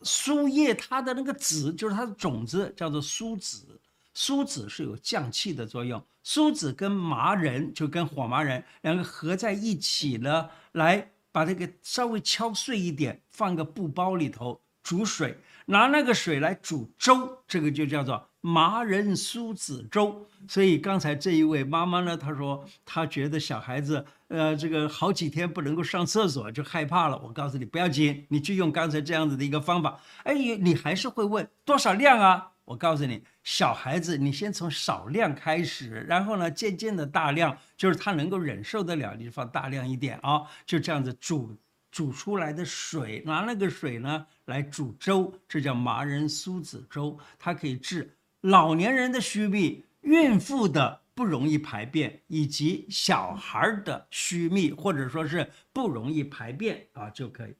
[0.00, 3.78] 苏叶它的那个籽就是它的种子，叫做苏子，
[4.14, 6.02] 苏子是有降气的作用。
[6.22, 11.10] 苏子跟麻仁就跟火麻仁两个合在一起呢，来。
[11.34, 20.28] 把这个稍微敲碎一点，放个布包里头煮水，拿那个水来煮粥，这个就叫做麻仁苏子粥。
[20.46, 27.18] 所以刚才这一位妈妈呢，她说她觉得小孩子呃这个好几天不能够上厕所就害怕了。
[27.24, 29.98] 我告诉你不要紧，你就用刚才这样子的一个方法。
[30.22, 32.52] 哎，你还是会问多少量啊？
[32.66, 41.54] 我告诉你，小孩子你先从少量开始，然后呢，渐渐的大量，就是他能够忍受得了，你就放大量一点啊，就这样子煮
[41.92, 57.54] 煮出来的水，拿那个水呢来煮粥，这叫麻仁苏子粥，它可以治老年人的虚秘，孕妇的不容易排便，以及小孩的虚秘或者说是不容易排便啊就可以。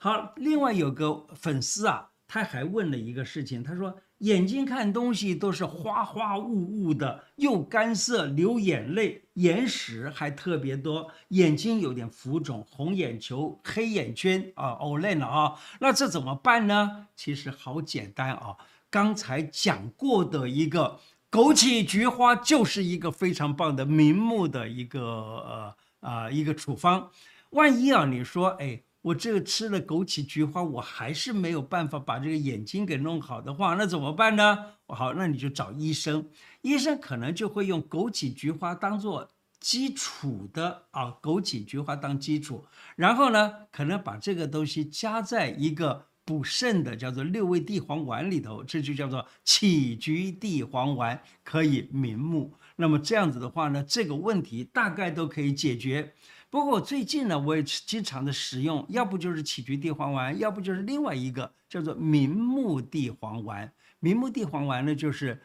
[0.00, 17.06] 好，另外有个粉丝啊，他还问了一个事情，他说眼睛看东西都是花花雾雾的，又干涩，流眼泪，眼屎还特别多，眼睛有点浮肿，红眼球，黑眼圈啊，哦累了啊，那这怎么办呢？
[17.16, 18.58] 其实好简单啊，
[18.90, 21.00] 刚才讲过的一个
[21.30, 27.10] 枸杞菊花就是一个非常棒的明目的一个呃啊、一个处方，
[27.50, 28.82] 万一啊你说哎。
[29.02, 34.74] 我这个吃了枸杞菊花，我还是没有办法把这个眼睛给弄好的话，那怎么办呢？
[34.86, 36.28] 好，那你就找医生，
[36.62, 39.28] 医生可能就会用枸杞菊花当做
[39.60, 42.64] 基础的啊，枸杞菊花当基础，
[42.96, 52.54] 然后呢，可能把这个东西加在一个补肾的叫做六味地黄丸里头，这就叫做杞菊地黄丸，可以明目。
[52.76, 56.14] 那么这样子的话呢，这个问题大概都可以解决。
[56.50, 63.72] 不过我最近呢，我也经常的使用，要不就是杞菊地黄丸，要不就是另外一个叫做明目地黄丸。
[64.00, 65.40] 明目地黄丸呢，就是。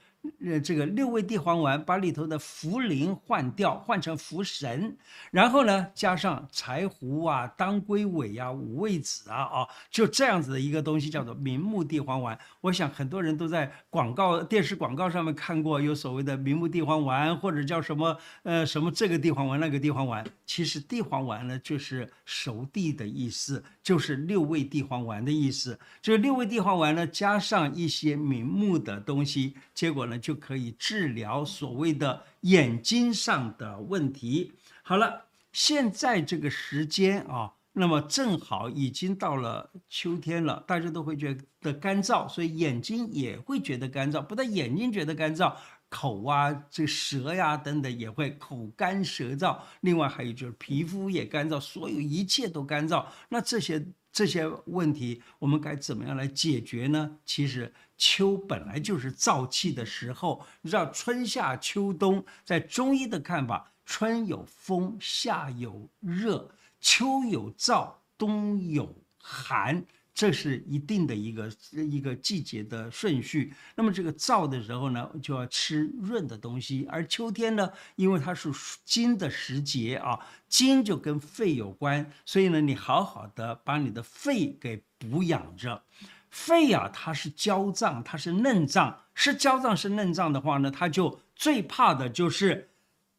[0.46, 4.96] 呃，这个六味地黄丸把里头的茯苓换掉，换成茯神，
[5.32, 12.40] 然后呢，加上柴胡啊、当归尾啊、五味子啊，啊，就这样子的一个东西叫做明目地黄丸。
[12.62, 20.26] 我想很多人都在广告、电视广告上面看过，有所谓的明目地黄丸，或者叫什么呃什么这个地黄丸、那个地黄丸。
[20.46, 25.78] 其实地黄丸呢，就是熟地的意思，就是六味地黄丸的意思。
[26.02, 30.13] 这六味地黄丸呢，加上一些明目的东西，结果呢。
[30.18, 34.52] 就可以治疗所谓的眼睛上的问题。
[34.82, 44.22] 好了，现在这个时间啊，那么正好已经到了秋天了，大家都会觉得干燥，所以眼睛也会觉得干燥。
[44.22, 45.56] 不但眼睛觉得干燥，
[45.90, 49.58] 口啊、这舌呀等等也会口干舌燥。
[49.82, 53.06] 另外还有就是皮肤也干燥，所有一切都干燥。
[53.30, 53.84] 那这些
[54.14, 57.18] 这些问题，我们该怎么样来解决呢？
[57.26, 57.74] 其实。
[57.96, 66.52] 秋本来就是燥气的时候，你知道春夏秋冬，在中医的看法，春有风，夏有热，
[66.82, 73.54] 秋有燥，冬有寒，这是一定的一个一个季节的顺序。
[73.76, 78.52] 那么这个燥的时候呢，就要吃润的东西，而秋天呢，因为它是
[78.86, 85.84] 金的时节啊，金就跟肺有关，所以呢，你好好的把你的肺给补养着。
[86.30, 92.70] 肺啊，它是焦脏，它是嫩脏，是焦脏是嫩脏的话呢，它就最怕的就是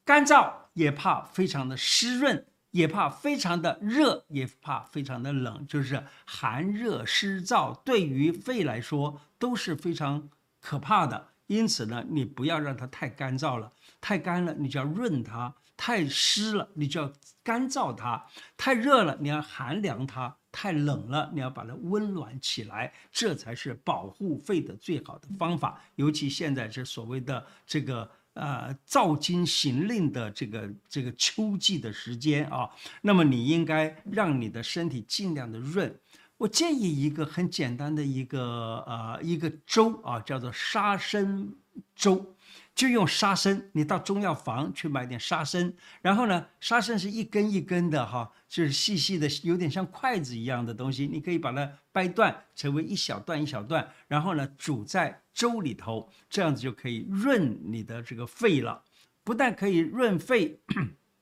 [0.04, 10.28] 干燥，也怕非常的湿润，也怕非常的热，也怕非常的冷，就是寒热湿燥，对于肺来说都是非常
[10.60, 11.28] 可怕的。
[11.46, 17.12] 因此呢，你不要让它太干燥了，太干了你就要润它，太湿了你就要
[17.44, 20.36] 干燥它，太热了你要寒凉它。
[20.50, 25.80] 太冷了，你要把它温暖起来，这才是保护肺的最好的方法。
[25.96, 32.70] 尤其现在这所谓的这个呃燥金行令的这个这个秋季的时间啊，
[33.02, 35.98] 那么你应该让你的身体尽量的润。
[36.36, 41.48] 我建议一个很简单的一个呃一个粥啊，叫做沙参
[41.94, 42.33] 粥。
[42.74, 45.72] 就用沙参，你到中药房去买点沙参，
[46.02, 58.82] 然后呢，沙参是一根一根的哈，就是细细的，有点像筷子一样的东西，你可以把它掰断，成为一小段一小段，然后呢，煮在粥里头，这样子就可以润你的这个肺了。
[59.22, 60.60] 不但可以润肺，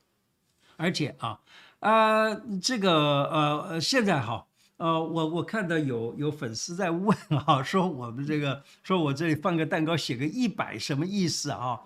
[0.77, 1.41] 而且啊，
[1.81, 4.47] 啊、呃，这个呃，现在哈。
[4.83, 7.17] 呃，我我看到有有粉丝在问
[7.47, 11.83] 啊， 说我们这个，说我这里放个蛋糕，写个一百什么意思啊？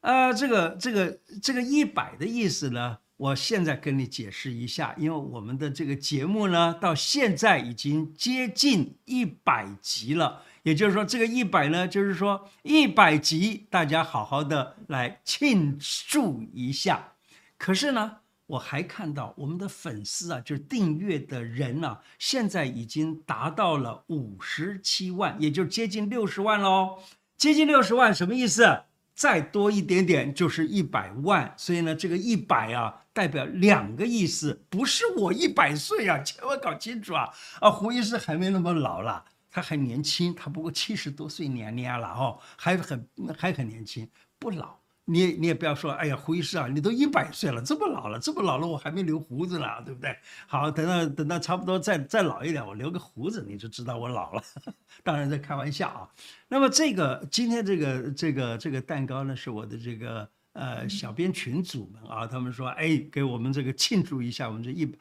[0.00, 17.12] 呃，这个这个这个一百的意思呢，我现在跟你解释一下，因为我们的这个节目呢，到现在已经接近一百集了，也就是说，这个一百呢，就是说一百集，大家好好的来庆祝一下。
[17.56, 18.16] 可是呢，
[18.46, 26.98] 我还看到我们的粉丝啊，就是订阅的人呢、啊，现在已经达到了五十七万，也就接近六十万喽。
[27.36, 28.84] 接近六十万什么意思？
[29.14, 31.52] 再多一点点就是一百万。
[31.56, 37.28] 所以呢，这个一百啊，代表两个意思，不是我一百岁啊，千万搞清楚啊！
[37.60, 44.78] 啊，胡医师还没那么老了，他还年轻，他不过七十多岁年龄了哦，还很还很年轻，不老。
[45.08, 50.14] 你你也不要说，哎呀，胡医师啊，你都一百岁了，这么老了，这么老了，我还没留胡子呢，对不对？
[50.48, 54.42] 好，等到等到差不多再再老一点，我留个胡子，你就知道我老了。
[55.04, 56.08] 当然在开玩笑啊。
[56.48, 64.92] 那么这个今天这个这个这个蛋糕呢，是我的这个呃小编群组们啊，他们说哎，给我们这个庆祝一下我们这一。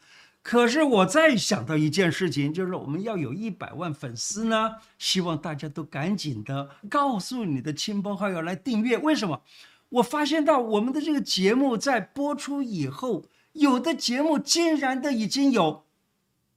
[0.44, 9.00] 可是我再想到一件事情，就是我们要有一百万粉丝呢，希望大家都赶紧的告诉你的亲朋好友来订阅。
[9.00, 9.42] 为什么？
[9.90, 15.86] 我发现到我们的这个节目在播出以后，有的节目竟然都已经有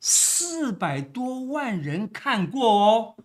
[0.01, 3.17] 四百多万人看过哦。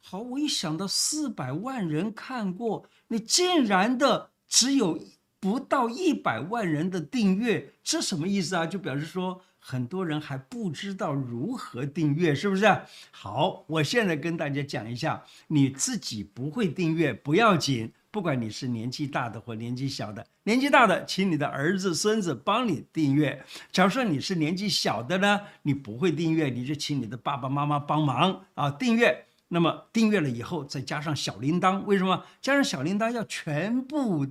[0.00, 4.98] 好，我一想到四百万人看过，你竟然的只有
[5.40, 8.66] 不到一百万人的订阅，这什么意思啊？
[8.66, 9.42] 就表示说。
[9.64, 12.66] 很多人还不知道如何订阅，是不是？
[13.12, 23.44] 好，我现在跟大家讲一下，你自己不会订阅不要紧，不管你是年纪大的或年纪小的，年纪大的请你的儿子孙子帮你订阅。
[23.72, 29.24] 假如说你是年纪小的呢，你不会订阅，你就请你的爸爸妈妈帮忙啊订阅。
[29.48, 32.24] 那么订阅了以后，再加上小铃铛，为什么？
[32.40, 34.26] 加上小铃铛要全部。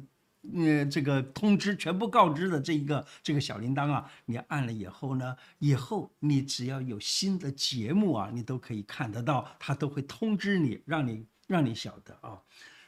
[0.55, 12.41] 呃，这个通知全部告知的这一个这个小铃铛啊，你按了以后呢，以后你只要有新的节目啊，你都可以看得到，它都会通知你，让你让你晓得啊。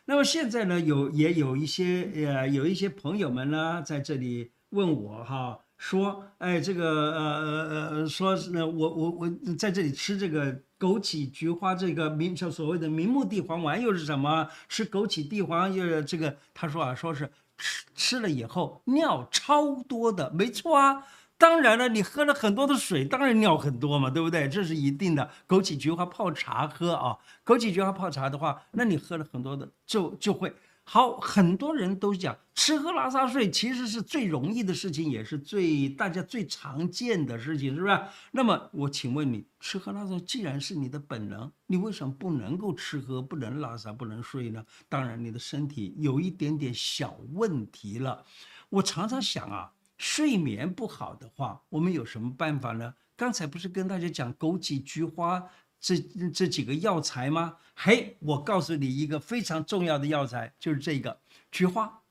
[0.05, 14.49] 那么现在呢，有也有一些呃有一些朋友们呢在这里问我哈，说哎这个呃呃呃说是我我我在这里吃这个枸杞菊花这个名叫所谓的明目地黄丸又是什么？
[14.67, 17.29] 吃枸杞地黄又是这个他说啊说是。
[17.55, 21.05] 吃吃了以后尿超多的，没错啊。
[21.43, 24.47] 当然了，你喝了很多的水，当然尿很多嘛，对不对？
[24.47, 25.29] 这是一定的。
[25.45, 30.55] 枸杞菊花泡茶喝啊，枸杞菊花泡茶的话，那你喝了很多的，就就会。
[30.85, 38.01] 好，很多人都讲吃喝拉撒睡其实是最容易的事情，也是最大家最常见的事情，是不是？
[38.31, 44.63] 那么我请问你，吃喝拉撒既然是你的本能，你为什么不能够吃喝，不能拉撒，不能睡呢？
[44.87, 48.23] 当然，你的身体有一点点小问题了。
[48.69, 49.71] 我常常想啊，
[50.03, 52.93] 睡眠不好的话，我们有什么办法呢？
[53.15, 55.41] 刚才不是跟大家讲枸杞菊花？
[55.79, 55.97] 这
[56.29, 57.55] 这几个药材吗？
[57.73, 61.17] 嘿，我告诉你一个非常重要的药材，就是这个
[61.53, 62.01] 菊花。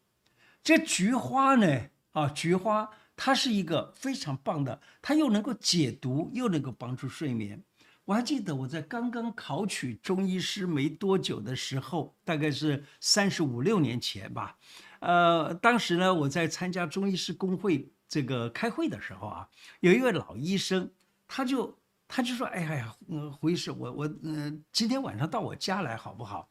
[0.62, 1.82] 这菊花呢，
[2.12, 7.62] 啊，菊花它是一个非常棒的，它又能够解毒，又能够帮助睡眠。
[8.06, 14.56] 我还记得我在刚刚考取中医师没多久的时候，大概是三十五六年前吧。
[15.02, 19.48] 呃，当时呢，我在参加中医师工会这个开会的时候啊，
[19.80, 20.90] 有一位老医生，
[21.28, 21.78] 他就。
[22.14, 26.46] 他就说：“哎呀，嗯，胡医师，我我嗯，今天晚上到我家来好不好？”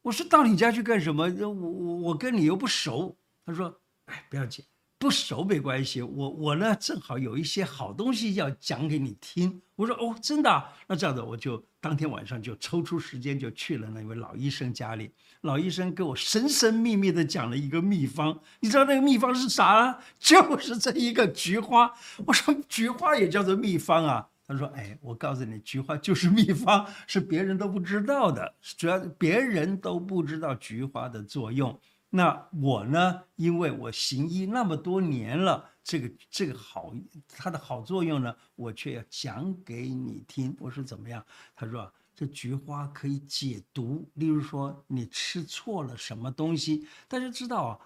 [0.00, 1.24] 我说：“到你家去干什么？
[1.24, 3.14] 我我我跟你又不熟。”
[3.44, 4.64] 他说：“哎，不要紧，
[4.98, 6.02] 不熟没关系。
[6.02, 10.64] 我我呢，正好有一些好东西要讲给你听。”我说：“哦，真的？
[10.88, 15.12] 那这样子，我就当天晚上就抽出时间就去了那位老医生家里。
[15.42, 18.40] 老医生给我神神秘秘的讲了一个秘方。
[18.58, 20.00] 你知道那个秘方是啥？
[20.18, 21.92] 就是这一个菊花。
[22.26, 28.54] 我说菊花也叫做秘方啊。”他说：“哎，我告诉你，菊花就是秘方，是别人都不知道的。
[28.78, 31.78] 主要别人都不知道菊花的作用。
[32.10, 33.22] 那我呢？
[33.36, 36.94] 因为我行医那么多年了，这个这个好，
[37.28, 40.56] 它的好作用呢，我却要讲给你听。
[40.58, 41.24] 我说怎么样？
[41.54, 44.08] 他说这菊花可以解毒。
[44.14, 47.78] 例如说你吃错了什么东西，大家知道啊，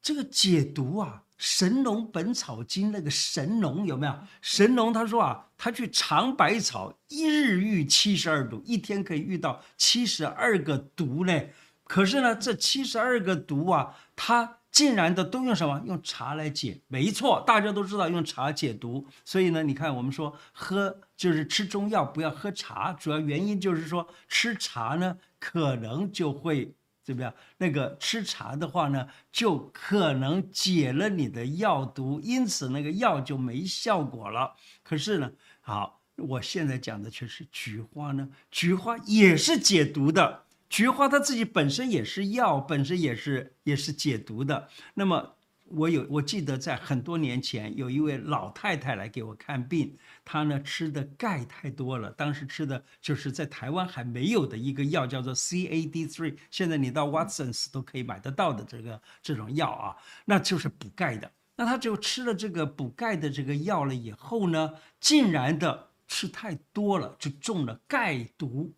[0.00, 4.18] 这个解毒啊。”《神农本草经》那个神农有没有？
[4.40, 11.38] 神农他说啊，他去尝百草，一日遇七十二毒，一天可以遇到七十二个毒呢。
[11.86, 15.82] 可是呢，这七十二个毒啊，它竟然的都用什么？
[15.86, 16.80] 用茶来解。
[16.88, 19.06] 没错，大家都知道用茶解毒。
[19.24, 26.74] 所以呢，你看我们说喝就是吃中药不要喝茶，主要原因就是说吃茶呢可能就会。
[27.06, 27.32] 怎么样？
[27.58, 34.56] 那个吃茶的话呢，就可能解了你的药毒，因此那个药就没效果了。
[34.82, 35.30] 可是呢，
[35.60, 44.68] 好，我现在讲的却是菊花呢，菊花也是解毒的，菊花它自己本身也是药，本身也是也是解毒的。
[44.94, 45.32] 那么。
[45.68, 59.96] 我有，我记得在很多年前，有一位老太太来给我看病，她呢吃的钙太多了，当时吃的就是在台湾还没有的一个药，叫做 CAD3，现在你到 Watsons 都可以买得到的这个这种药啊，
[60.26, 61.32] 那就是补钙的。
[61.56, 68.72] 那她就吃了这个补钙的这个药了以后呢，竟然的吃太多了，就中了钙毒，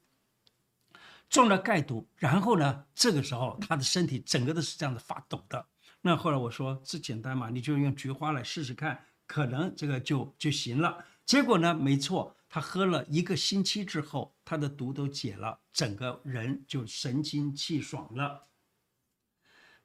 [1.28, 5.66] 中了钙毒，然后呢，这个时候他的身体整个都是这样子发抖的。
[6.00, 11.04] 那后来我说这简单嘛，你就用菊花来试试看，可能这个就就行了。
[11.26, 18.46] 结果呢，没错，他喝了一个星期之后，他的毒都解了，整个人就神清气爽了。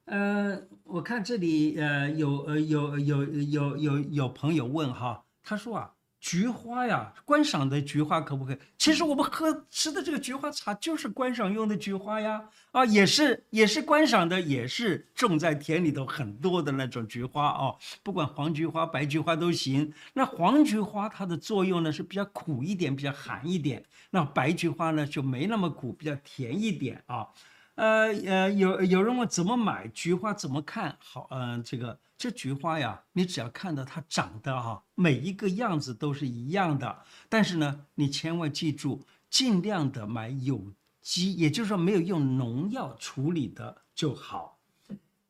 [0.06, 5.94] 呃，我看这里呃有呃有有有有有朋友问哈，他说啊。
[6.24, 8.58] 菊花呀，观赏的菊花可不可以？
[8.78, 19.92] 其实我们喝吃的这个菊花茶就是观赏用的菊花呀，啊，也是也是观赏的，也是种在田里头很多的那种菊花哦，不管黄菊花、白菊花都行。
[20.14, 27.28] 那黄菊花它的作用呢是比较苦一点，比较寒一点；那白菊花呢就没那么苦，比较甜一点啊。
[27.74, 31.28] 呃呃，有有人问怎么买菊花，怎么看好？
[31.30, 31.98] 嗯、呃，这个。
[32.16, 37.02] 这菊花呀，你只要看到它长得哈，每一个样子都是一样的。
[37.28, 44.58] 但是呢，你千万记住，尽量的买有机，也就是说没有用农药处理的就好。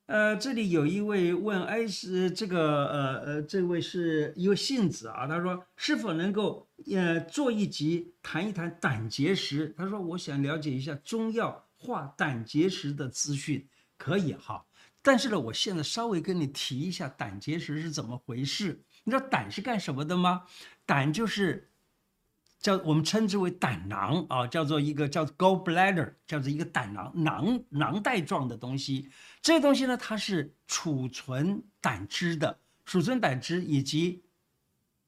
[0.07, 9.75] 呃，这里有一位问，哎，是这个呃呃，这位是一位杏子啊，他说是否能够呃做一集谈一谈胆结石？
[9.75, 13.67] 他说我想了解一下中药化胆结石的资讯，
[13.97, 14.67] 可以哈。
[15.07, 18.83] 但是呢，我现在稍微跟你提一下胆结石是怎么回事。
[19.05, 20.45] 你知道胆是干什么的吗？
[20.87, 21.71] 胆就是
[22.59, 29.11] 叫我们称之为胆囊啊，叫做一个叫 gallbladder，叫做一个胆囊囊囊袋状的东西。
[29.43, 34.25] 这个东西呢，它是储存胆汁的，储存胆汁以及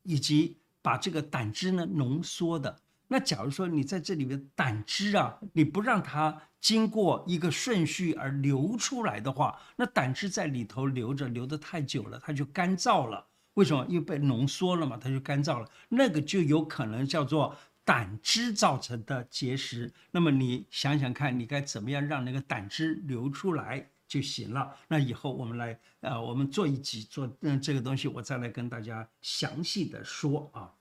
[0.03, 2.79] 以及把这个胆汁呢浓缩的。
[3.09, 13.25] 那假如说你在这里面胆汁啊，你不让它经过一个顺序而流出来的话，那胆汁在里头流着，流得太久了，它就干燥了。
[13.55, 13.87] 为什么？
[13.89, 15.71] 因为被浓缩了嘛，它就干燥了。
[15.91, 19.95] 那个就有可能叫做胆汁造成的结石。
[20.11, 24.75] 那么你想想看，你该怎么样让那个胆汁流出来就行了。
[24.89, 30.75] 那以后我们来，呃，我们做一集做嗯这个东西，我再来跟大家详细的说啊。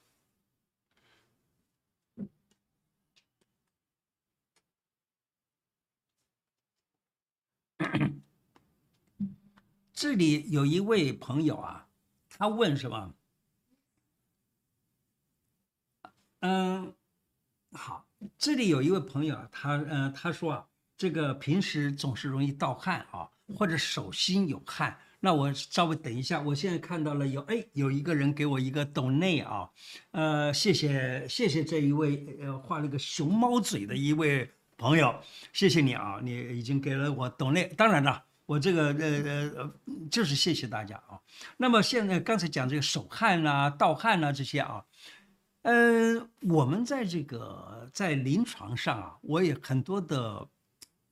[9.94, 11.88] 这里有一位朋友啊，
[12.30, 13.14] 他问什么？
[16.42, 16.94] 嗯，
[17.72, 18.06] 好，
[18.38, 20.68] 这里有一位朋友啊，他嗯，他说啊，
[20.98, 25.00] 这个平时总是容易盗汗啊，或者手心有汗。
[25.22, 29.72] 那我稍微等一下，我现在看到了有哎，有一个人给我一个 donate 啊，
[30.12, 34.52] 呃，谢谢谢谢这一位呃画了个熊猫嘴的一位。
[34.78, 35.22] 朋友，
[35.54, 36.20] 谢谢你啊！
[36.22, 39.74] 你已经给了我懂内，当然了，我这个呃呃呃，
[40.12, 41.20] 就是谢谢大家啊。
[41.58, 44.84] 那么现在刚才讲这个手汗呐、盗汗呐这些啊，
[45.62, 50.46] 呃，我们在这个在临床上啊，我也很多的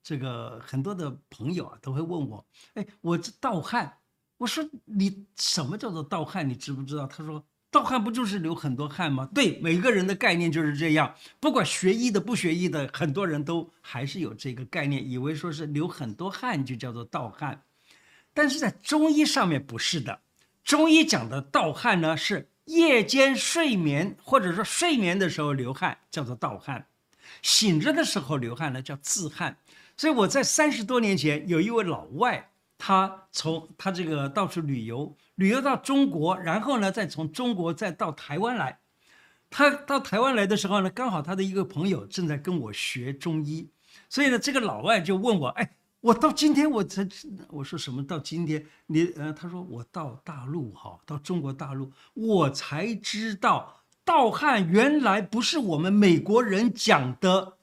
[0.03, 3.97] 这个很多的朋友啊都会问我，哎，我这盗汗，
[4.38, 6.47] 我说你什么叫做盗汗？
[6.47, 7.07] 你知不知道？
[7.07, 7.43] 他说。
[7.74, 9.28] 盗汗不就是流很多汗吗？
[9.34, 11.15] 对，每个人的概念就是这样。
[11.39, 17.63] 不管学医的不学医的，很多人都还是有这个概念，以为说是流很多汗就叫做盗汗。
[18.32, 20.19] 但是在中医上面不是的，
[20.63, 26.86] 中医讲的盗汗呢是夜间睡眠或者说睡眠的时候流汗叫做盗汗，
[27.41, 29.57] 醒着的时候流汗呢叫自汗。
[29.97, 32.51] 所以我在三十多年前有一位老外。
[32.86, 38.79] 他从他这个到处旅游，旅游到中国，然后呢，再从中国再到台湾来。
[39.49, 43.69] 他到台湾来的时候呢，刚好他的一个朋友正在跟我学中医，
[44.09, 47.07] 所以呢，这个老外就问我：“哎，我到今天我才……
[47.49, 48.03] 我说什么？
[48.03, 49.05] 到今天你……
[49.15, 57.57] 呃，他说我到大陆哈，到中国大陆，我才知道盗汗原来不是我们美国人讲的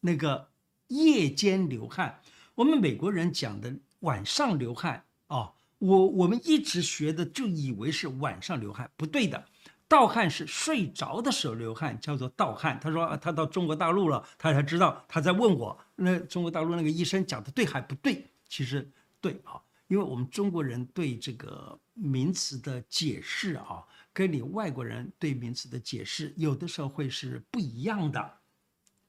[0.00, 0.48] 那个
[0.86, 2.20] 夜间流汗。”
[2.54, 9.44] 我们美国人讲的晚上流汗啊，我我们一直学的就以为是晚上流汗，不对的。
[9.86, 12.78] 盗汗是睡着的时候流汗，叫做盗汗。
[12.78, 18.26] 他说他到中国大陆了，他才知道，他在问我，那中国大陆那个医生讲的对还不对？
[18.46, 28.34] 其实对啊，因为我们中国人对这个名词的解释啊，跟你外国人对名词的解释有的时候会是不一样的。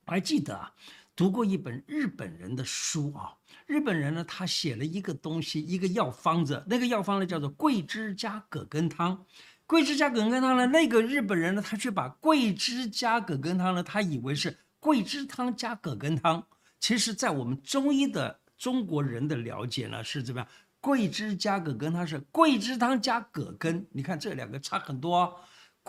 [0.05, 0.71] 还记得啊。
[1.19, 9.25] 读过一本日本人的书啊，日本人呢，他写了一个东西，一个药方子，那个药方呢叫做桂枝加葛根汤。
[9.67, 16.41] 桂枝加葛根汤呢，那个日本人呢，他却把桂枝加葛根汤呢，他以为是桂枝汤加葛根汤。
[16.79, 20.47] 其实，在我们中医的中国人的了解呢，是怎么样？
[20.79, 25.35] 桂枝加葛根汤是桂枝汤加葛根，你看这两个差很多哦。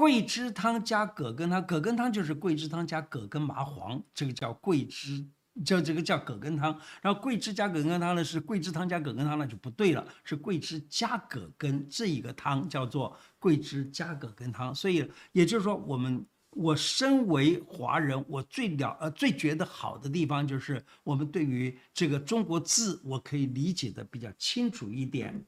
[0.00, 5.22] 桂枝汤加葛根汤，葛根汤就是桂枝汤加葛根麻黄，这个叫桂枝，
[5.62, 6.74] 叫这个叫葛根汤。
[7.02, 14.74] 然后桂枝加葛根汤呢是桂枝汤加葛根汤，那就不对了，是桂枝加葛根这一个汤叫做桂枝加葛根汤。
[14.74, 25.44] 所以也就是说，我们我身为华人，我最了呃最觉得好的地方就是我们对于这个中国字，我可以理解的比较清楚一点。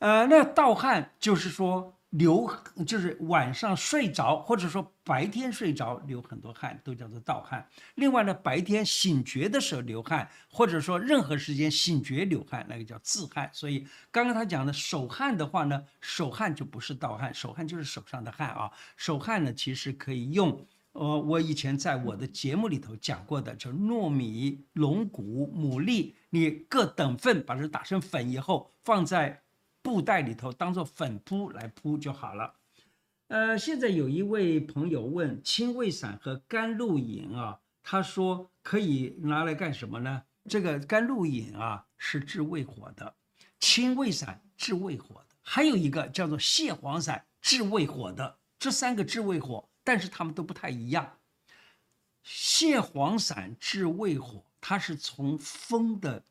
[0.00, 1.96] 呃，那盗汗就是说。
[2.16, 2.48] 流
[2.86, 7.68] 就是晚上睡着，或者说白天睡着流很多汗，都叫做盗汗。
[7.96, 13.50] 另外呢，白天醒觉的时候流汗，或者说任何时间醒觉流汗，那个叫自汗。
[13.52, 18.70] 所以刚刚他讲的手汗的话呢，手汗就不是盗汗，手汗就是手上的汗啊。
[18.96, 29.40] 手汗呢，其实可以用，呃，我以前在我的节目里头讲过的，就糯米、龙骨、牡蛎，你各等份把它打成粉以后，放在。
[29.84, 32.54] 布袋里头当做粉扑来扑就好了。
[33.28, 40.22] 呃，现在有一位朋友问清胃散和甘露饮啊，他说可以拿来干什么呢？
[40.48, 43.14] 这个甘露饮啊是治胃火的，
[43.60, 51.18] 清胃散治胃火的，还有一个叫做泻黄散治胃火的，这三个治胃火，但是他们都不太一样。
[52.24, 56.22] 泻黄散治胃火，它是从风的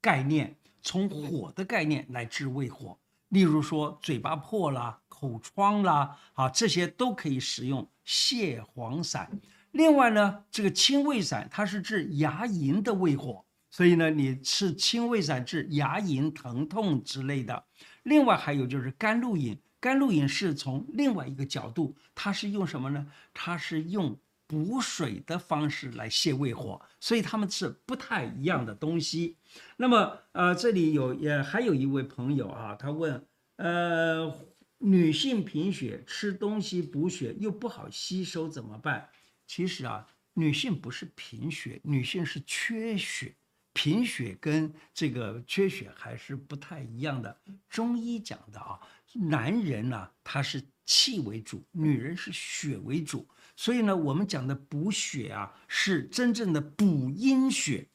[0.00, 0.56] 概念。
[0.84, 2.96] 从火的概念来治胃火，
[3.30, 9.40] 例如说嘴巴破了、口疮啦，啊，这些都可以使用泻黄散。
[9.72, 17.64] 另外呢，这个清胃散它是治牙龈的胃火，所以呢，你吃清胃散治牙龈疼痛之类的。
[18.02, 23.06] 另外还有就是甘露饮，甘露饮是从另外一个角度，它是用什么呢？
[23.32, 24.16] 它是用。
[24.46, 29.36] 补水的方式来泻胃火，所以他们是不太一样的东西。
[29.76, 33.26] 那么，呃，这里有也还有一位朋友啊，他问，
[33.56, 34.32] 呃，
[34.78, 39.08] 女性贫血吃东西补血又不好吸收怎么办？
[39.46, 43.34] 其实啊，女性不是贫血，女性是缺血。
[43.76, 47.36] 贫血跟这个缺血还是不太一样的。
[47.68, 48.78] 中医讲的啊，
[49.14, 53.26] 男人呢，他是气为主，女人是血为主。
[53.56, 57.88] 所以呢，我们讲的补血啊，是真正的补阴血。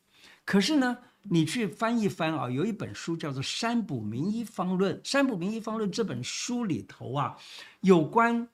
[0.46, 4.96] 可是呢，你去翻一翻啊，有一本书叫做《山补名医方论》。
[5.08, 7.38] 《山补名医方论》这本书里头啊，
[7.82, 8.48] 有关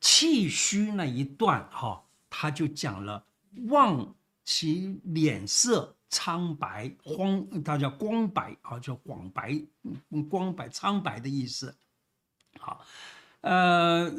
[0.00, 3.24] 气虚那一段哈、啊，他就讲了，
[3.68, 9.60] 望其脸色苍白，黄，它叫光白啊，叫广白，
[10.30, 11.76] 光白苍白的意思。
[12.58, 12.84] 好，
[13.42, 14.10] 呃。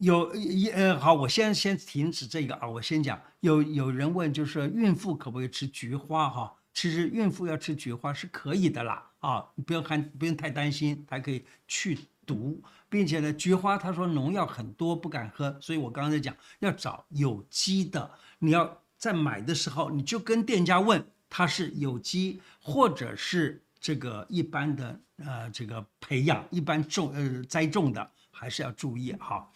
[0.00, 3.20] 有一呃好，我先先停止这个啊，我先讲。
[3.40, 6.54] 有有人问，就是孕妇可不可以吃菊花哈？
[6.72, 18.10] 其实孕妇要吃菊花是可以的啦啊，不用看不用太担心，它可以去毒，并且呢，菊花他说农药很多，不敢喝，所以我刚才讲要找有机的。
[18.38, 29.46] 你要在买的时候，你就跟店家问它是有机或者是这个一般的呃这个培养一般种呃栽种的，还是要注意哈。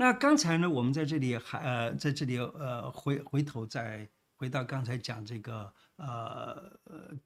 [0.00, 6.72] 那刚才呢，我们在这里还呃，在这里呃，回回头再回到刚才讲这个呃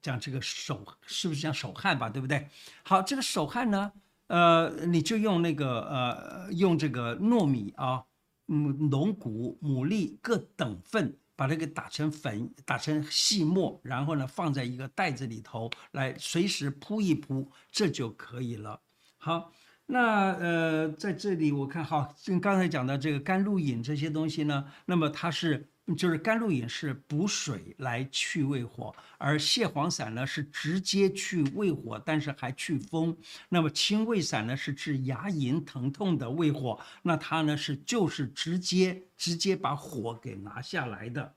[0.01, 2.49] 讲这个手是不是讲手汗吧，对不对？
[2.83, 3.93] 好，这个手汗呢，
[4.27, 8.03] 呃，你就用那个呃，用这个糯米啊，
[8.49, 18.81] 嗯，龙骨、牡蛎各等份，把它给打成粉，打成细末，然后呢，放在一个袋子里头来随时铺一铺，这就可以了。
[19.15, 19.53] 好。
[19.87, 33.15] 那呃，在这里我看好，跟刚才讲的这个甘露饮这些东西呢，那么它是就是甘露饮是补水来去胃火，而泻黄散呢是直接去胃火，但是还去风。
[33.49, 41.35] 那么清胃散呢是治牙龈疼痛的胃火，那它呢是就是直接直接把火给拿下来的。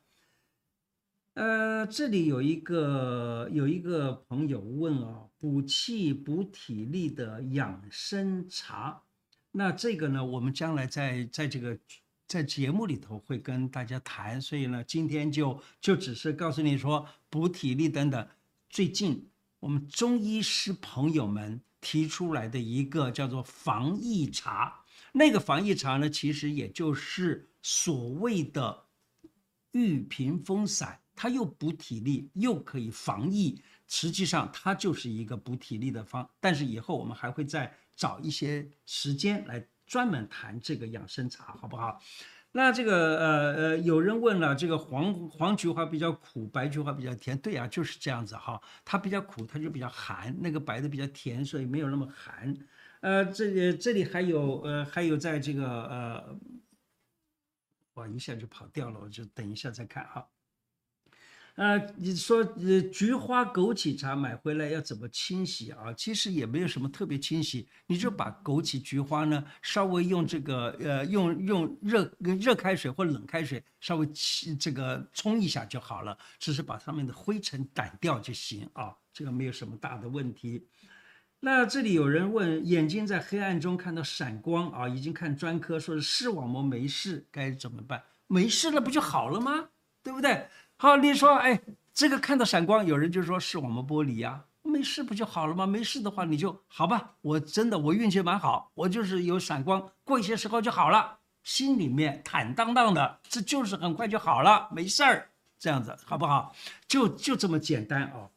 [1.39, 9.01] 呃，这里有一个有一个朋友问啊，补气补体力的养生茶，
[9.53, 11.79] 那这个呢，我们将来在在这个
[12.27, 18.29] 在节目里头会跟大家谈，所以呢，今天就就只是告诉你说补体力等等。
[18.69, 19.25] 最近
[19.61, 24.81] 我们中医师朋友们提出来的一个叫做防疫茶，
[25.13, 28.87] 那个防疫茶呢，其实也就是所谓的
[29.71, 30.99] 玉屏风散。
[31.19, 36.29] 它又补体力，又可以防疫，实际上它就是一个补体力的方。
[36.39, 42.01] 但是以后我们还会再找一些时间来专门谈这个养生茶，好不好？
[42.53, 48.61] 那这个呃呃，有人问了，这个黄黄菊花比较苦，白菊花比较甜，对啊，就是这样子哈。
[48.85, 52.57] 它比较苦，它就比较寒；那个白的比较甜，所以没有那么寒。
[53.01, 56.39] 呃，这里这里还有呃还有在这个呃，
[57.95, 60.27] 哇，一下就跑掉了，我就等一下再看哈。
[61.59, 65.93] 呃，你说呃，菊花枸杞茶买回来要怎么清洗啊？
[65.95, 80.65] 其实也没有什么特别清洗，你就把枸杞、菊花呢，稍微用这个呃，用用热热开水或冷开水稍微清这个冲一下就好了，只是把上面的灰尘掸掉就行啊，这个没有什么大的问题。
[81.41, 88.05] 那这里有人问，眼睛在黑暗中看到闪光啊，已经看专科说是视网膜没事，该怎么办？
[88.29, 89.71] 没事了不就好了吗？
[90.05, 90.47] 对不对？
[90.81, 91.61] 好，你说，哎，
[91.93, 95.67] 这个看到闪光，有人就说视网膜剥离呀，没事不就好了吗？
[95.67, 97.17] 没事的话，你就好吧。
[97.21, 106.55] 我真的我运气蛮好，我就是有闪光，过一些时候就好了，心里面坦荡荡的，这就是很快就好了，没事儿，这样子好不好？
[106.87, 108.31] 就就这么简单哦。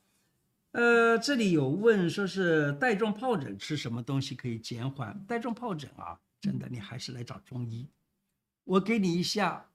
[0.72, 5.24] 呃，这里有问说是带状疱疹吃什么东西可以减缓？
[5.28, 7.88] 带状疱疹啊，真的你还是来找中医，
[8.64, 9.68] 我给你一下。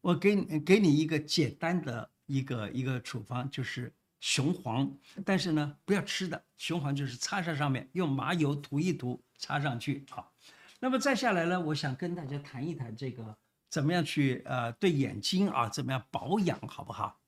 [0.00, 4.90] 我给你给你一个简单的一个一个处方，就是雄黄，
[5.26, 10.32] 但是呢，不要吃的，雄黄就是擦在上面，用麻油涂一涂，擦上去好。
[10.78, 13.36] 那么再下来呢，我想跟大家谈一谈这个
[13.68, 17.20] 怎么样去呃对眼睛啊怎么样保养，好不好？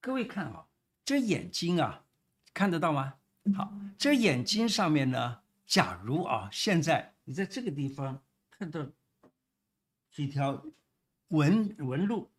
[0.00, 0.66] 各位看啊，
[1.04, 2.04] 这眼睛啊
[2.54, 3.16] 看得到吗？
[3.54, 8.86] 好，这眼睛上面呢，假如啊现在你在这个地方看到
[10.10, 10.64] 几条。
[11.30, 12.30] 纹纹路，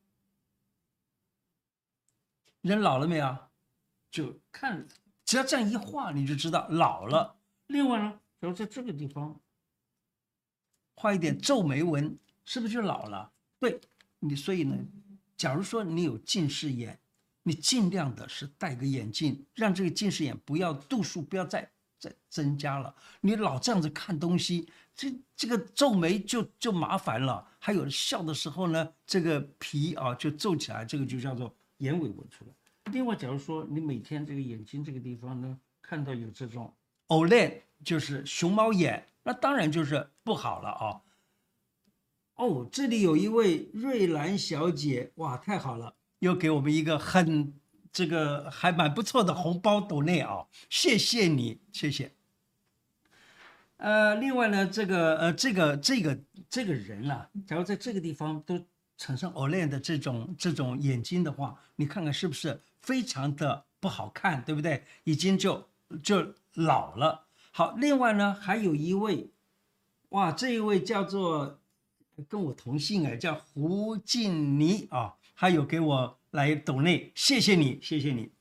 [2.61, 3.37] 人老了没有？
[4.09, 4.87] 就看，
[5.25, 7.37] 只要这样一画，你就知道老了。
[7.67, 9.39] 另外呢，比如在这个地方
[10.95, 13.31] 画一点皱眉纹，是不是就老了？
[13.59, 13.79] 对，
[14.19, 14.77] 你所以呢，
[15.37, 16.99] 假如说你有近视眼，
[17.43, 21.71] 你尽量的是戴个眼镜，让这个近视眼不要度数不要再
[22.01, 22.93] 再增加了。
[23.21, 24.67] 你老这样子看东西。
[24.93, 32.51] 这这个皱眉就就麻烦了，还有笑的时候呢，这个皮啊就皱起来，这个就叫做眼尾纹出来。
[32.91, 36.71] 另外，假如说你每天这个眼睛这个地方呢，看到有这种
[37.07, 37.51] o l
[37.85, 41.01] 就是熊猫眼，那当然就是不好了啊。
[42.35, 47.53] 哦，这里有一位瑞兰小姐，哇，太好了，又给我们一个很
[47.91, 52.13] 这个还蛮不错的红包斗内啊，谢谢你，谢谢。
[53.77, 56.19] 呃，另外呢，这个呃，这个这个
[56.49, 58.63] 这个人啊，假如在这个地方都
[58.97, 64.83] 产生 Oled 的这种这种眼睛的话，你看看是不是非常的不好看，对不对？
[65.03, 65.67] 已经就
[66.03, 67.25] 就老了。
[67.51, 69.31] 好，另外呢，还有一位，
[70.09, 71.59] 哇，这一位叫做
[72.29, 78.31] 跟我同姓哎，叫胡静妮啊，还有给我来抖内，谢谢你，谢谢你。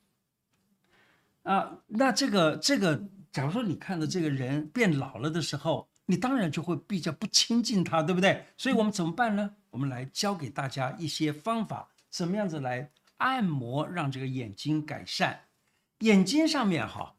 [1.43, 3.07] 啊，那这个这个。
[3.31, 8.45] 假如说你看到这个人变老了的时候，你当然就会比较不亲近他，对不对？
[8.57, 9.55] 所以我们怎么办呢？
[9.69, 15.45] 我们来教给大家一些方法，怎么样子来按摩，让这个眼睛改善。
[15.99, 17.15] 眼睛上面哈，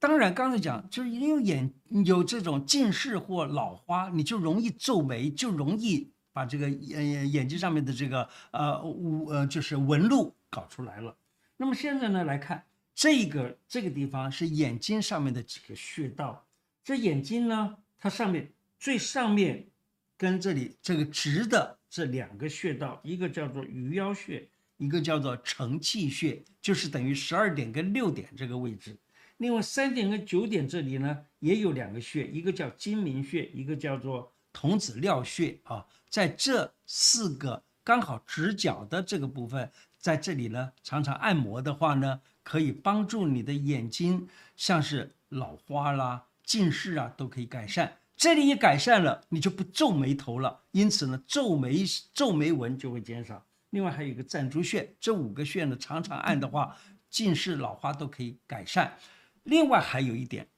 [0.00, 1.72] 当然刚才讲就是因为眼
[2.04, 11.16] 有这种近视或老花，你就容易皱眉，就容易把这个眼眼睛上面的这个呃纹呃就是纹路搞出来了。
[11.56, 12.64] 那么现在呢来看。
[12.94, 16.44] 这个这个地方是眼睛上面的几个穴道，
[16.84, 19.66] 这眼睛呢，它上面最上面
[20.14, 28.94] 跟这里这个直的这两个穴道，一个叫做鱼腰穴，一个叫做承泣穴，就是等于十二点跟六点这个位置。
[29.38, 42.20] 另外三点跟九点这里呢，也有两个穴，一个叫睛明穴，一个叫做童子髎穴啊，在这四个刚好直角的这个部分，在这里呢，常常按摩的话呢。
[42.44, 44.26] 可以帮助你的眼睛，
[44.56, 47.98] 像是老花啦、近视啊，都可以改善。
[48.16, 53.46] 这里一改善了，你就不皱眉头了，因此呢，皱眉皱眉纹就会减少。
[53.70, 56.76] 另外还有一个攒珠穴，这五个穴呢，常常按的话，
[57.08, 58.98] 近视、老花都可以改善。
[59.44, 60.48] 另外还有一点，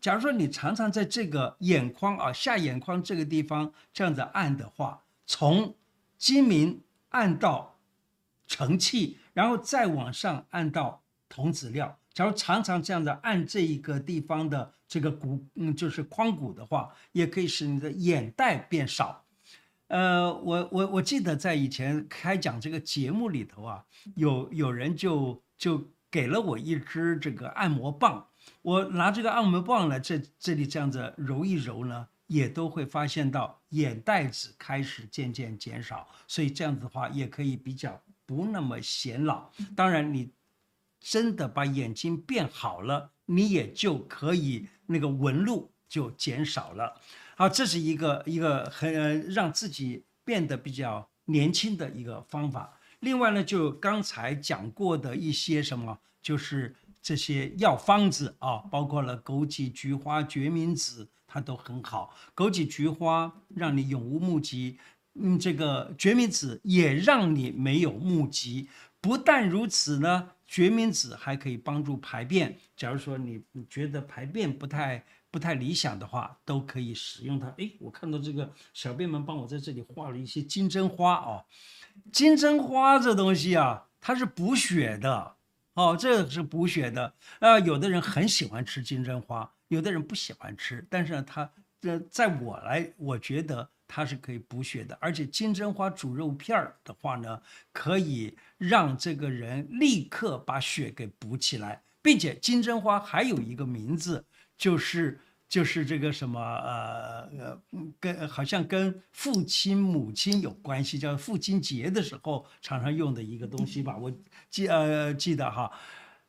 [0.00, 5.74] 假如说你常常在这个眼眶啊、下眼眶这个地方这样子按的话，从
[6.16, 7.76] 睛明按到
[8.46, 11.02] 承泣，然后再往上按到。
[11.28, 19.24] 童子髎，假如常常这样子按这一个地方的这个骨，嗯，就是眶骨的话，也可以使你的眼袋变少。
[19.88, 28.28] 呃，我我我记得在以前开讲这个节目里头啊，有有人就就给了我一支这个按摩棒，
[28.62, 39.50] 我拿这个按摩棒呢，这这里这样子揉一揉呢，也都会发现到眼袋子开始渐渐减少，所以这样子的话也可以比较不那么显老。
[39.74, 40.32] 当然你。
[40.98, 47.00] 真的把眼睛变好了，你也就可以那个纹路就减少了。
[47.36, 52.80] 好，这是一个一个很让自己变得比较年轻的一个方法。
[53.00, 56.74] 另外呢，就刚才讲过的一些什么，就是
[57.06, 62.12] 这些药方子啊，包括了枸杞、菊花、决明子，它都很好。
[62.34, 64.76] 枸杞、菊花让你永无目疾，
[65.14, 68.68] 嗯，这个决明子也让你没有目疾。
[69.00, 72.58] 不但如此呢，决明子还可以帮助排便。
[72.76, 73.40] 假如说你
[73.70, 77.46] 觉得排便不太不太理想的话，都可以使用它。
[77.58, 81.44] 诶，我看到这个小编们帮我在这里画了一些金针花啊。
[82.12, 85.35] 金针花这东西啊，它是补血的
[85.76, 87.12] 哦，这是补血的。
[87.38, 90.84] 啊，有的人很喜欢吃金针花，有的人不喜欢吃。
[90.88, 91.50] 但是呢，它
[91.80, 94.96] 这在我来，我觉得它是可以补血的。
[95.00, 97.40] 而且金针花煮肉片儿的话呢，
[97.72, 104.24] 可以让这个人立刻把血给补起来，并且金针花还有一个名字，
[104.56, 105.20] 就是。
[105.48, 107.62] 就是这个什么呃呃，
[108.00, 114.12] 跟好像跟父亲母亲有关系，叫父亲节的时候常常用的一个东西吧，我
[114.50, 115.70] 记呃记得哈，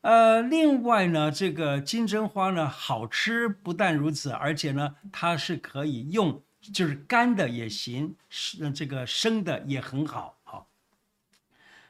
[0.02, 10.38] 呃，另外呢，这个金针花呢好吃，不但如此，而且呢它是可以用，就是干的也行，是这个生的也很好，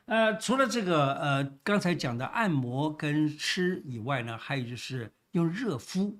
[0.05, 6.17] 呃，除了这个呃刚才讲的按摩跟吃以外呢，还有就是用热敷。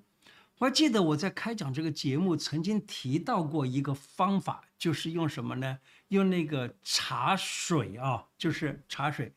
[0.60, 5.78] 我还记得我在开讲这个节目曾经提到过一个方法，就是用什么呢？
[6.08, 9.32] 用那个茶水啊，就是茶水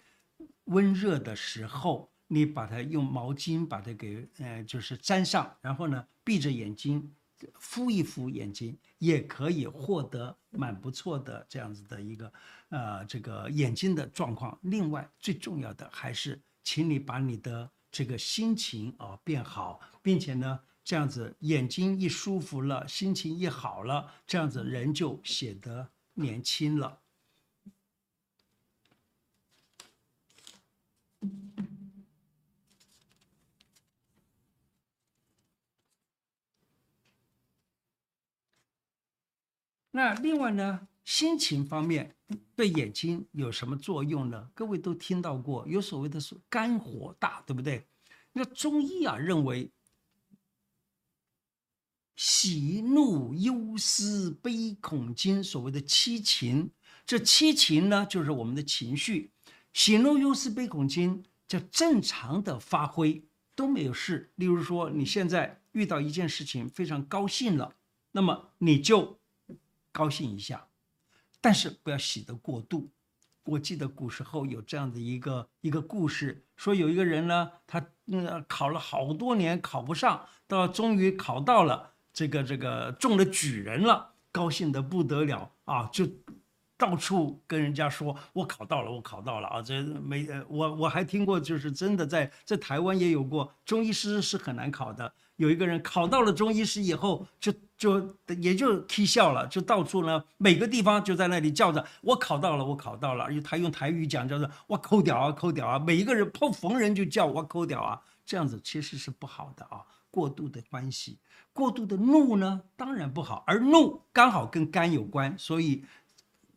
[0.64, 7.14] 温热的时候，你把它用毛巾把它给呃，就是沾上，然后呢闭着眼睛
[7.58, 12.32] 敷一敷眼睛，也可以获得蛮不错的这样子的一个
[12.70, 14.58] 呃这个眼睛的状况。
[14.62, 20.58] 另外最重要的还是，请你把你的这个心情啊变好，并且呢。
[20.82, 27.00] 这样子眼睛一舒服了，心情一好了，这样子人就显得年轻了。
[39.92, 42.16] 那另外呢，心情方面
[42.56, 44.50] 对眼睛有什么作用呢？
[44.54, 47.86] 各位都听到过，有所谓的是肝火大，对不对？
[48.32, 49.70] 那中医啊认为。
[52.22, 56.70] 喜怒忧思悲恐惊，所谓的七情，
[57.06, 59.32] 这七情呢，就是我们的情绪。
[59.72, 63.24] 喜怒忧思悲恐惊，叫正常的发挥
[63.56, 64.34] 都没有事。
[64.34, 67.76] 例如说，你现在遇到一件事情，非常高兴了，
[68.12, 69.18] 那么你就
[69.90, 70.68] 高兴一下，
[71.40, 72.90] 但是不要喜得过度。
[73.44, 81.94] 我记得古时候有这样的一个一个故事，说有一个人呢，他嗯考了好多年考不上，到终于考到了。
[82.20, 85.88] 这个这个中了举人了，高兴得不得了啊！
[85.90, 86.06] 就
[86.76, 95.10] 到处跟人家说：“我考到了，我考到了啊！”这没呃，我我还听过，就是真的在在台湾也有过，中医师是很难考的。
[95.36, 109.80] 有一个人考到了中医师以后，就就也就气笑了，就到处呢每个地方就在那里叫着：“我考到了，我考到了！”而他用台语讲叫做：“我抠掉啊，抠掉啊！”每一个人碰逢人就叫我抠掉啊，这样子其实是不好的啊。
[110.10, 111.18] 过度的欢喜，
[111.52, 113.44] 过度的怒呢，当然不好。
[113.46, 115.84] 而怒刚好跟肝有关，所以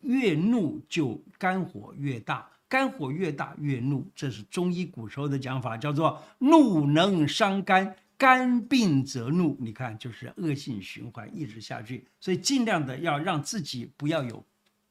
[0.01, 9.55] 越怒就肝火越大，肝火越大越怒，这是中医古时候的讲法，叫做怒能伤肝，肝病则怒。
[9.59, 12.07] 你看，就是恶性循环，一直下去。
[12.19, 14.43] 所以尽量的要让自己不要有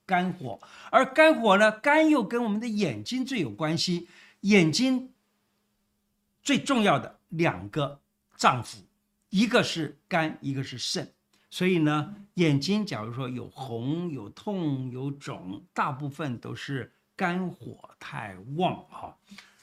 [0.06, 0.60] 肝火，
[0.90, 4.08] 而肝火呢，肝又跟我们的眼睛最有关系，
[4.42, 5.10] 眼睛
[6.42, 8.01] 最重要的两个。
[8.36, 8.78] 脏腑，
[9.28, 11.12] 一个是肝，一个是肾，
[11.48, 19.16] 所以呢，眼睛假如说有红、有痛、有肿，大部分都是肝火太旺哈。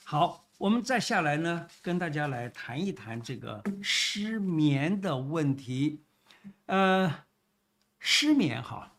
[0.03, 6.03] 好，我们再下来呢，跟大家来谈一谈这个失眠的问题。
[6.67, 7.25] 呃，
[7.99, 8.93] 失眠哈，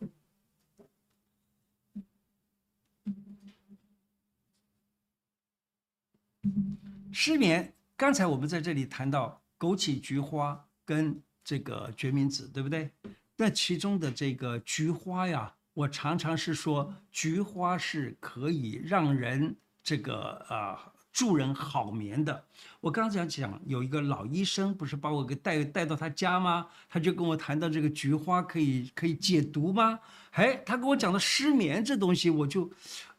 [7.10, 9.40] 失眠，刚才我们在这里谈到。
[9.61, 12.91] 枸杞、菊花跟这个决明子，对不对？
[13.37, 22.45] 那其中的这个菊花呀，我常常是说，菊花是可以让人这个啊助人好眠的。
[22.81, 26.69] 我刚才讲有一个老医生，不是把我给带带到他家吗？
[26.89, 30.01] 他就跟我谈到这个菊花可以可以解毒吗？
[30.32, 32.70] 哎，他跟我讲的失眠这东西，我就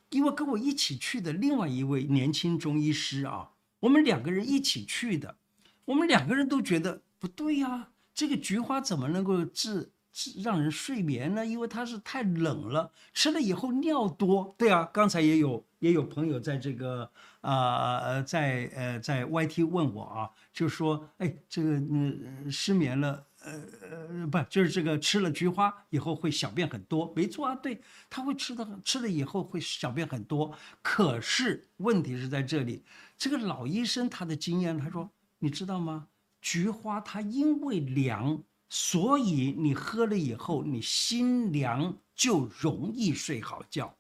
[0.09, 3.51] 因为跟我一起去的另外一位年轻中医师啊，
[3.81, 5.37] 我们两个人一起去的。
[5.85, 11.45] 我们两个人都觉得不对呀，这个菊花怎么能够治治让人睡眠呢？
[11.45, 14.53] 因为它是太冷了，吃了以后尿多。
[14.57, 17.09] 对啊，刚才也有也有朋友在这个
[17.41, 23.53] 啊在呃在 YT 问我啊，就说哎这个嗯失眠了，呃
[23.89, 27.13] 呃不就是这个吃了菊花以后会小便很多？
[27.15, 30.53] 没错啊，对，他会吃的吃了以后会小便很多。
[30.81, 32.83] 可是问题是在这里，
[33.17, 35.09] 这个老医生他的经验，他说
[35.41, 36.07] 你知道吗？
[36.39, 38.41] 菊花它因为凉。
[38.73, 43.97] 所以你喝了以后，你心凉就容易睡好觉。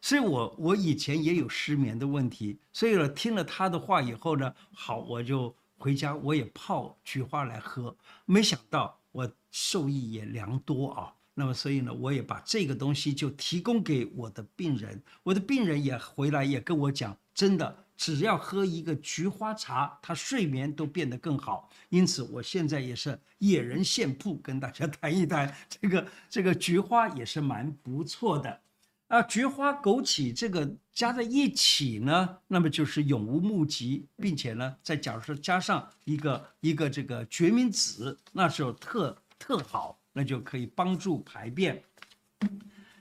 [0.00, 11.12] 所以我我以前也有失眠的问题，所以呢，听了他的话以后呢，好，我就回家我也泡菊花来喝，没想到我受益也良多啊。
[11.34, 17.84] 那么所以呢，我也把这个东西就提供给我的病人，我的病人也回来也跟我讲，真的。
[17.98, 21.68] 只要喝一个菊花茶，他睡眠都变得更好。
[21.88, 28.60] 因此，我现在也是野人献曝，跟大家谈一谈这个这个菊花也是蛮不错的
[29.08, 29.20] 啊。
[29.22, 41.82] 菊花、枸杞这个加在一起呢，那么就是永无目疾，并且呢，再假如说加上一个一个这个决明子，那时候特特好，那就可以帮助排便。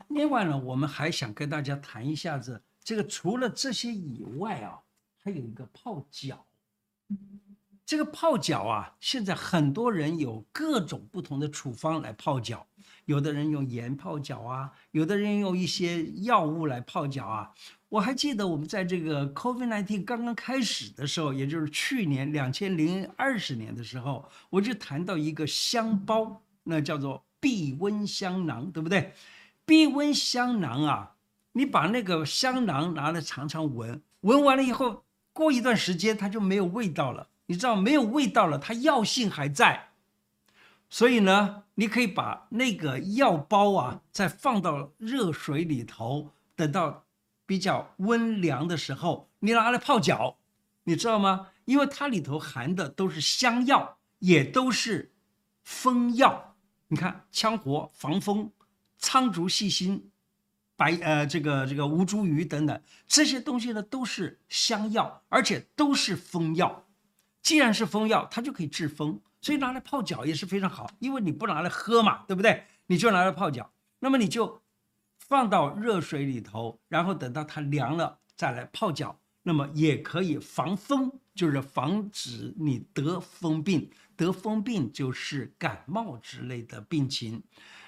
[0.07, 4.81] 另外呢，我们还想跟大家谈一下子这个，除了这些以外啊。
[5.27, 6.45] 还有一个泡脚，
[7.85, 12.65] 这个泡脚啊，现在很多人有各种不同的处方来泡脚，
[13.03, 17.51] 有的人用盐泡脚啊，有的人用一些药物来泡脚啊。
[17.89, 29.11] 我还记得我们在这个 COVID-19 刚刚开始的时候，也就是去年两千零二十年的时候，我就谈到一个香包，那叫做避瘟香囊，对不对？
[29.65, 31.15] 避瘟香囊啊，
[31.51, 35.03] 你把那个香囊拿来尝尝闻，闻完了以后。
[35.37, 37.29] 过一段时间，它就没有味道了。
[37.45, 39.89] 你知道，没有味道了，它药性还在。
[40.89, 47.05] 所以呢，你可以把那个药包啊，再放到热水里头，等到
[47.45, 50.37] 比较温凉的时候，你拿来泡脚，
[50.85, 51.49] 你知道吗？
[51.65, 55.13] 因为它里头含的都是香药，也都是
[55.63, 56.55] 风药。
[56.87, 58.51] 你看，羌活、防风、
[58.97, 60.09] 苍竹细辛。
[60.77, 66.85] 白呃，这个这个吴茱萸等等这些东西呢，都是香药，而且都是风药。
[67.41, 70.91] 既然是风药，它就可以治风，所以拿来泡脚也是非常好。
[70.99, 72.65] 因为你不拿来喝嘛，对不对？
[72.85, 74.61] 你就拿来泡脚，那么你就
[75.17, 83.89] 放到热水里头，然后等到它凉了再来泡脚，那么也可以防风，就是防止你得风病。
[84.15, 87.43] 得风病就是感冒之类的病情。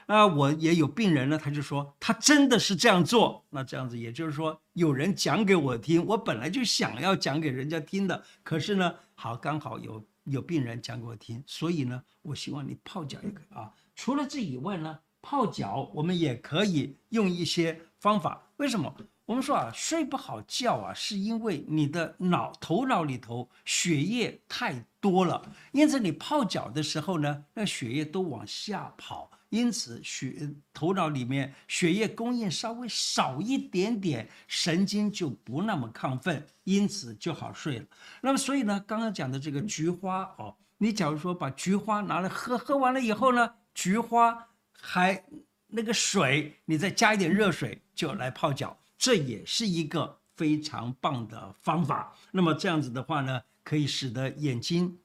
[0.09, 3.45] 啊，我也有病人呢，他就说他真的是这样做。
[3.51, 13.71] 那这样子，也就是说有人讲给我听，我本来就想要讲给人家听的，可是呢，好刚好有有病人讲给我听，所以呢，我希望你泡脚也可以啊。
[13.95, 18.41] 除了这以外呢，泡脚我们也可以用一些方法。
[18.57, 18.91] 为什么？
[19.25, 29.29] 我们说啊，睡不好觉啊，是因为你的脑头脑里头血液太多了，因此你泡脚的时候呢，那血液都往下跑。
[29.49, 37.85] 因此，血头脑里面血液供应稍微少一点点，神经就不那么亢奋，因此就好睡了。
[38.21, 45.25] 那么，所以呢，刚刚讲的这个菊花哦，你假如说把菊花拿来喝，喝完了以后呢，菊花还
[45.65, 52.15] 那个水，你再加一点热水就来泡脚，这也是一个非常棒的方法。
[52.31, 54.95] 那么这样子的话呢，可以使得眼睛，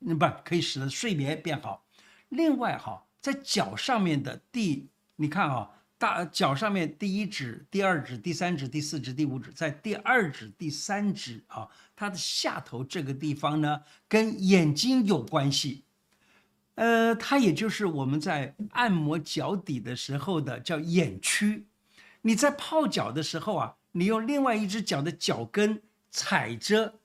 [0.00, 1.86] 嗯不，可以使得睡眠变好。
[2.30, 3.00] 另外哈。
[3.24, 15.84] 在脚上面的第，你看啊，大脚上面第一指、第二指、第三指、第四指、第五指，在第二指、第三指啊，它的下头这个地方呢，跟眼睛有关系。
[16.74, 21.66] 呃，它也就是我们在按摩脚底的时候的叫眼区。
[22.20, 25.80] 你在泡脚的时候啊，你用另外一只脚的脚跟
[26.10, 26.96] 踩着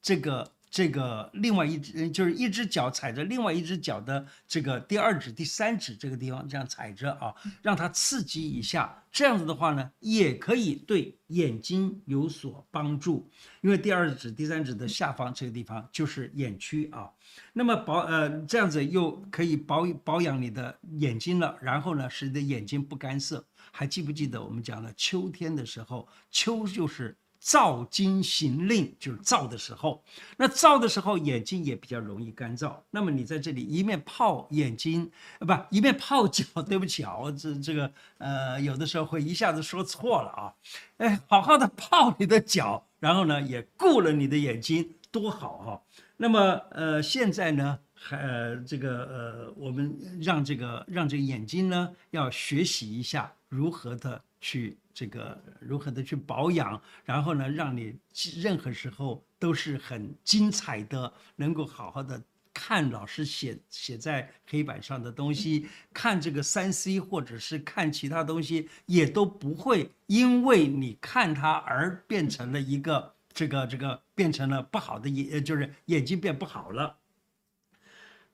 [0.00, 0.52] 这个。
[0.72, 9.04] 这个另外一只就是一只脚踩着另外一只脚的这个第二指、第三指这个地方，这样踩着啊，让它刺激一下。
[9.12, 13.30] 这样子的话呢，也可以对眼睛有所帮助，
[13.60, 17.10] 因为第二指、第三指的下方这个地方就是眼区啊。
[17.52, 23.44] 那么保呃这样子又可以保保养你的眼睛了，然后呢，使你的眼睛不干涩。
[23.70, 27.14] 还记不记得我们讲了秋天的时候，秋就是。
[27.42, 30.00] 燥经行令就是燥的时候，
[30.36, 32.72] 那燥的时候眼睛也比较容易干燥。
[32.90, 35.10] 那么你在这里一面泡眼睛，
[35.40, 40.54] 呃不一面泡脚，对不起啊，这这个呃有的时候会一下子说错了啊。
[40.98, 45.82] 哎，好好的泡你的脚，然后呢也顾了你的眼睛，多好哈。
[46.16, 57.96] 那么呃现在呢还呃这个呃，我们让这个让这个眼睛呢，要学习一下如何的去这个如何的去保养，然后呢，让你
[58.42, 62.20] 任何时候都是很精彩的，能够好好的
[62.52, 76.98] 看老师写写在黑板上的东西，看这个三 C 或者是看其他东西，也都不会因为你看它而变成了一个这个这个变成了不好的眼，就是眼睛变不好了。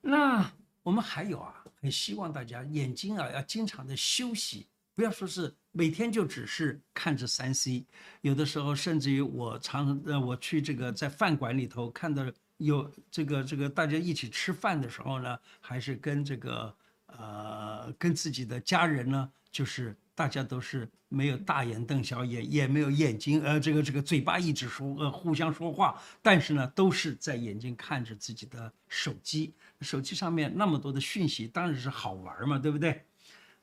[0.00, 0.50] 那
[0.82, 7.84] 我们还有啊，很希望大家眼睛啊要经常的休息，不要说是每天就只是看着三 C，
[8.22, 12.26] 有的时候甚至于我常呃我去这个在饭馆里头看到
[12.56, 16.74] 有这个这个大家一起吃饭的时候呢，还是跟这个
[17.06, 19.96] 呃跟自己的家人呢，就是。
[20.18, 33.00] 大家都是没有大眼瞪小眼，也没有眼睛，呃，这个这个嘴巴一直说，呃，互相说话，但是呢，都是在眼睛看着自己的手机，手机上面那么多的讯息，当然是好玩嘛，对不对？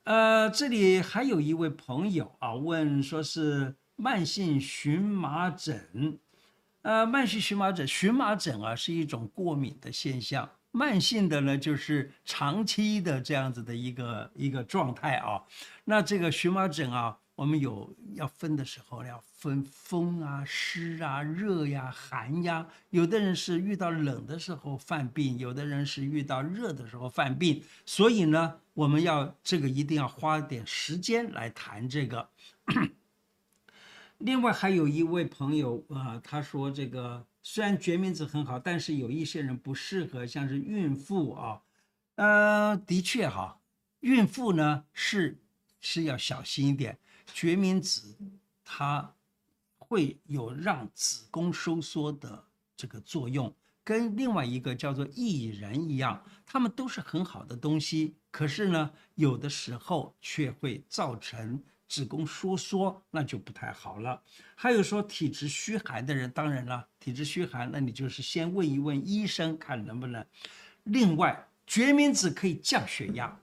[0.06, 6.20] 呃，这里还有一位朋友啊，问说是慢性荨麻疹，
[6.82, 10.48] 呃，慢性荨麻疹，荨麻疹啊是一种过敏的现象。
[10.70, 15.42] 慢性的呢，就是长期的这样子的一个一个状态啊。
[15.86, 22.66] 那这个荨麻疹啊，我们有要分的时候要分风啊、湿啊、热呀、寒呀。
[22.90, 27.62] 有的人是遇到冷的时候犯病，有的人是遇到热的时候犯病。
[27.84, 32.28] 所以呢，我们要这个一定要花点时间来谈这个。
[34.18, 37.24] 另外还有一位朋友啊，他说这个。
[37.48, 41.62] 虽然决明子很好，但是有一些人不适合，像是孕妇啊，
[42.16, 43.60] 呃，的确哈，
[44.00, 45.38] 孕妇呢是
[45.80, 46.98] 是要小心一点。
[47.32, 48.16] 决明子
[48.64, 49.14] 它
[49.88, 52.44] 会有让子宫收缩的
[52.76, 53.54] 这个作用，
[53.84, 61.62] 跟另外一个叫做薏仁一样，它们都是很好的东西，可是呢，有的时候却会造成。
[61.88, 64.20] 子宫收缩那就不太好了。
[64.56, 70.26] 还有说体质虚寒的人，当然了，体质虚寒，那你就是先问一问医生，看能不能。
[70.82, 73.40] 另外，决明子可以降血压，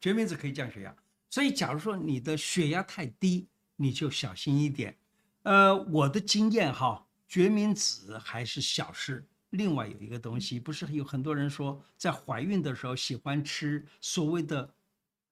[0.00, 0.92] 决明子可以降血压。
[1.30, 3.46] 所以，假如说你的血压太低，
[3.76, 4.96] 你就小心一点。
[5.44, 9.26] 呃，我的经验哈，决明子还是小事。
[9.50, 14.74] 另外有一个东西，不是有很多人说在怀孕的时候喜欢吃所谓的。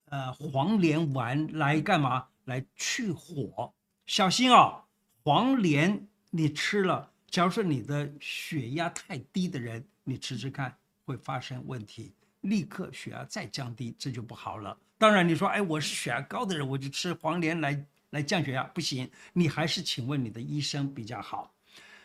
[0.07, 2.27] 呃，黄连丸来干嘛？
[2.45, 3.73] 来去火，
[4.05, 4.85] 小心哦。
[5.25, 10.77] 黄连你吃了，假如说你的血压太低的人，你吃吃看
[11.07, 12.13] 会发生问题，
[12.43, 14.77] 立刻血压再降低，这就不好了。
[14.99, 17.83] 当然你说，哎，我是血压高的人，我就吃黄连来
[18.13, 21.53] 来降血压，不行，你还是请问你的医生比较好。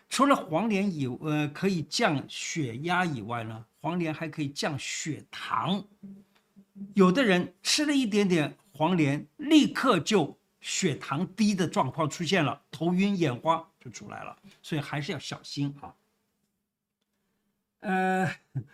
[0.09, 5.85] 除了黄连以呃可以降血压以外呢，黄连还可以降血糖。
[6.93, 15.93] 有的人吃了一点点黄连，立刻就血糖低的状况出现了，头晕眼花就出来了，所以还是要小心啊。
[17.81, 18.31] 呃，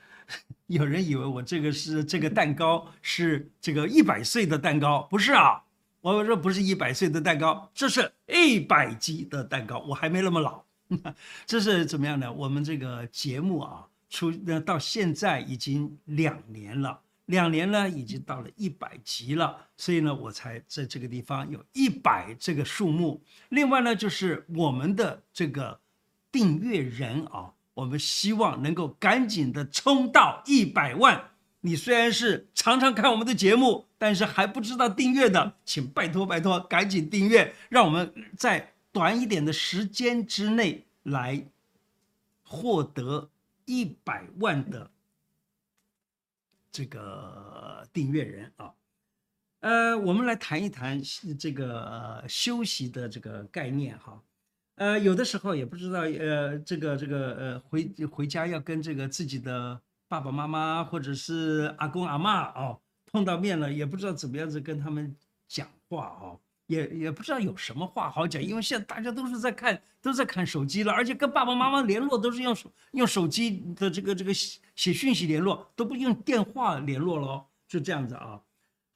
[0.68, 5.64] 有人以为我这个是这个蛋糕是这个一百岁的蛋糕，不是啊，
[6.04, 10.62] 我说不是一百岁的蛋糕，这是一百级的蛋糕，我还没那么老。
[11.48, 12.32] 这是怎么样呢？
[12.32, 14.30] 我们这个节目啊，出
[14.66, 17.00] 到现在已经两年了。
[17.28, 23.24] 两年呢，已经到了一百集了，所以呢，我才在这个地方有一百这个数目。
[23.48, 25.80] 另外呢，就是我们的这个
[26.34, 31.30] 订阅人啊，我们希望能够赶紧的冲到一百万。
[31.66, 41.46] 你虽然是常常看我们的节目，但是还不知道订阅的，请拜托拜托，赶紧订阅，让我们在短一点的时间之内来
[42.44, 43.30] 获得
[43.66, 44.92] 一百万的。
[46.70, 48.74] 这个订阅人啊，
[49.60, 51.00] 呃，我们来谈一谈
[51.40, 54.22] 这个休息的这个概念哈，
[54.76, 59.80] 呃，有的时候也不知道呃这个这个呃回回家要跟这个自己的
[60.14, 62.80] 爸爸妈妈或者是阿公阿嬷哦
[63.12, 65.16] 碰到面了，也不知道怎么样子跟他们
[65.48, 66.40] 讲话哦。
[66.68, 78.40] 也也不知道有什么话好讲，因为现在大家都是在看，都在看手机了，而且跟爸爸妈妈联络都是用手用手机的这个这个写写讯息联络，都不用电话联络了，就这样子啊。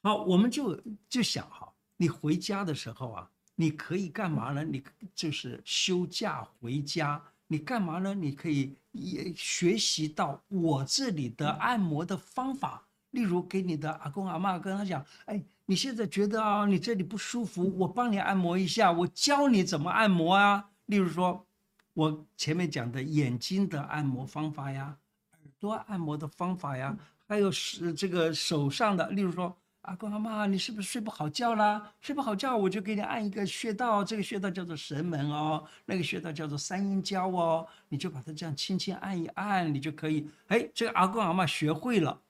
[0.04, 4.62] 好，我们就就想哈，你回家的时候啊，你可以干嘛呢？
[4.62, 4.80] 你
[5.16, 8.14] 就是休假回家，你干嘛呢？
[8.14, 15.42] 你可以也学习到我这里的按摩的方法，例如给你的阿公阿妈跟他讲，哎。
[15.70, 20.70] 你现在觉得啊，你这里不舒服，我帮你按摩一下，我教你怎么按摩啊。
[20.86, 21.46] 例如说，
[21.92, 24.96] 我前面讲的眼睛的按摩方法呀，
[25.32, 26.96] 耳朵按摩的方法呀，
[27.26, 29.54] 还有是这个手上的，例如说。
[29.82, 31.94] 阿公阿妈，你是不是睡不好觉啦？
[32.00, 40.28] 睡不好觉，我就给你按一个穴道，这个穴道叫做神门哦，那个穴道叫做三阴交哦，你就把它这样轻轻按一按，你就可以。
[40.48, 42.20] 哎，这个阿公阿妈学会了，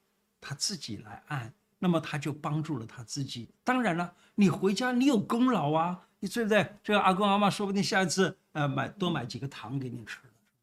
[0.40, 3.48] 他自己来按，那么他就帮助了他自己。
[3.64, 6.76] 当然了，你回家你有功劳啊，你对不对？
[6.84, 10.18] 这个阿公阿妈说不定下一次呃买多买几个糖给你吃，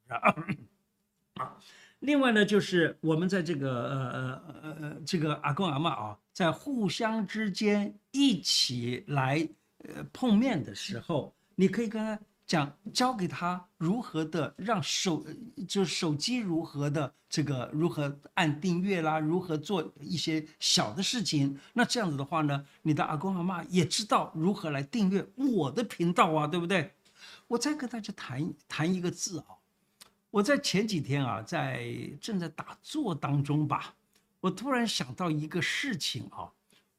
[0.07, 0.57] 是不是？
[1.43, 1.57] 啊。
[2.05, 9.47] 另外呢，就是我们在这个呃呃呃呃这个阿公阿嬷啊，在互相之间一起来
[9.79, 15.25] 呃碰面的时候，你可以跟他讲，教给他如何的让手
[15.67, 21.57] 就是手机如何的这个如何按订阅啦，如何做一些小的事情。
[21.73, 26.91] 那这样子的话呢，你的阿公阿嬷也知道如何来订阅我的频道啊，对不对？
[27.47, 29.54] 我再跟大家谈谈一个字啊。
[30.35, 31.87] 我在前几天啊，在
[32.19, 33.95] 正在打坐当中吧，
[34.41, 36.51] 我突然想到一个事情啊，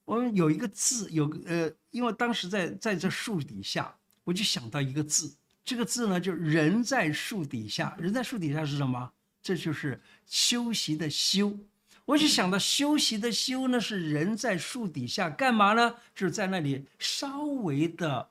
[0.06, 3.94] 我们有一个字，有呃，因为当时在在这树底下，
[4.24, 9.12] 我就想到一个字，这个字呢，就人在树底下，人在树底下是什么？
[9.42, 11.58] 这就是休息的休，
[12.06, 15.96] 我就想到休息的休呢，是人在树底下干嘛呢？
[16.14, 18.30] 就是在那里稍微的、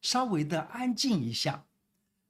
[0.00, 1.64] 稍微的安静一下。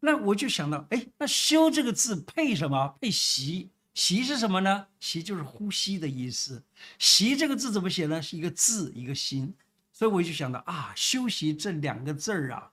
[0.05, 2.97] 那我就想到，哎，那“休”这个字配什么？
[3.01, 3.71] 配“息”。
[3.95, 4.87] 息是什么呢？
[4.99, 6.61] 息就是呼吸的意思。
[6.99, 8.21] 息这个字怎么写呢？
[8.21, 9.55] 是一个字，一个心。
[9.93, 12.73] 所以我就想到啊，休息这两个字儿啊，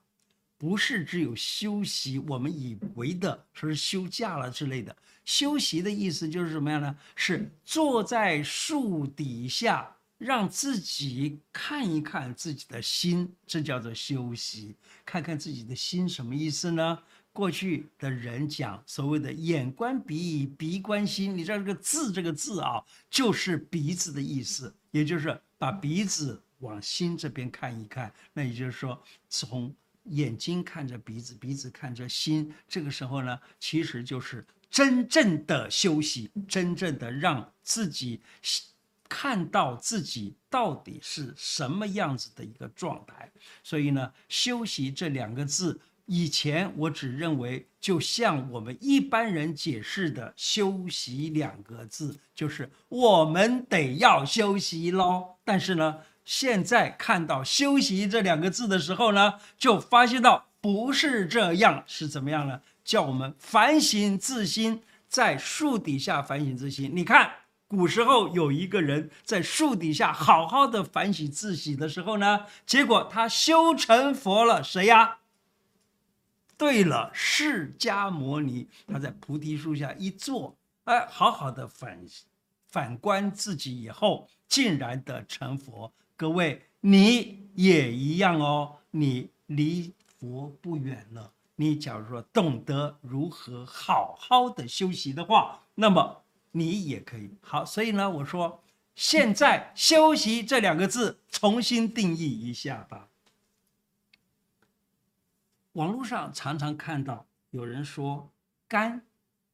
[0.58, 4.96] 不是只有休息，我们以为的说是休假了之类的。
[5.24, 6.96] 休息的意思就是什么样呢？
[7.14, 14.74] 是坐在树底下，让自己看一看自己的心，这叫做休息。
[15.04, 16.98] 看看自己的心什么意思呢？
[17.32, 28.12] 过去的人讲所谓的“眼观鼻，鼻观心”，你知道这个字这个字啊，就是鼻子的意思，也就是把鼻子往心这边看一看。
[28.32, 29.72] 那也就是说，从
[30.04, 38.20] 眼睛看着鼻子，鼻子看着心，这个时候呢，其实就是真正的休息，真正的让自己
[39.08, 43.30] 看到自己到底是什么样子的一个状态。
[43.62, 45.80] 所以呢，休息这两个字。
[46.12, 55.36] 以前我只认为，就像我们一般人解释的“休息”两个字，就是我们得要休息喽。
[55.44, 62.60] 但是呢，现在看到“休息”这两个字的时候呢，就发现到不是这样，是怎么样呢？
[62.84, 66.90] 叫我们反省自心，在树底下反省自心。
[66.92, 67.30] 你看，
[67.68, 74.60] 古时候有一个人在树底下好好的反省自己的时候呢，结果他修成佛了。
[74.64, 75.18] 谁呀？
[76.60, 80.54] 对了，释迦牟尼他在菩提树下一坐，
[80.84, 81.98] 哎，好好的反
[82.68, 85.90] 反观自己以后，竟然的成佛。
[86.18, 91.32] 各位，你也一样哦，你离佛不远了。
[91.56, 96.22] 你假如说懂得如何好好的修习的话，那么
[96.52, 97.64] 你也可以好。
[97.64, 98.62] 所以呢，我说
[98.94, 103.08] 现在修习这两个字重新定义一下吧。
[105.74, 108.32] 网络上常常看到有人说
[108.66, 109.06] 肝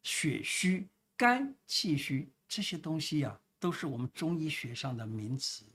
[0.02, 5.66] 血虚、肝气虚这些东西呀、啊，都是我们中医学上的名词。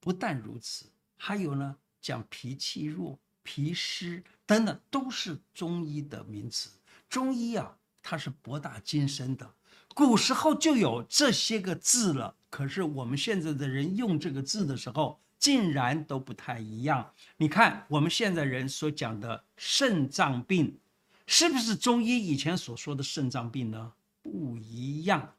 [0.00, 6.70] 不但如此，还有呢，讲脾气弱、脾湿等等，都是中医的名词。
[7.08, 9.54] 中医啊，它是博大精深的，
[9.94, 12.36] 古时候就有这些个字了。
[12.50, 17.12] 可是我们现在的人用这个字的时候，竟然都不太一样。
[17.36, 20.78] 你看我们现在人所讲的肾脏病，
[21.26, 23.92] 是不是中医以前所说的肾脏病呢？
[24.22, 25.34] 不一样。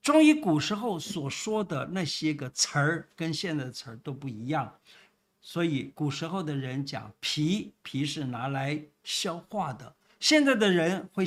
[0.00, 4.72] 中医古时候所说的那些个词儿，跟现在的词儿都不一样。
[5.40, 9.92] 所以古时候的人讲脾，脾是拿来消化的。
[10.20, 11.24] 现在的人会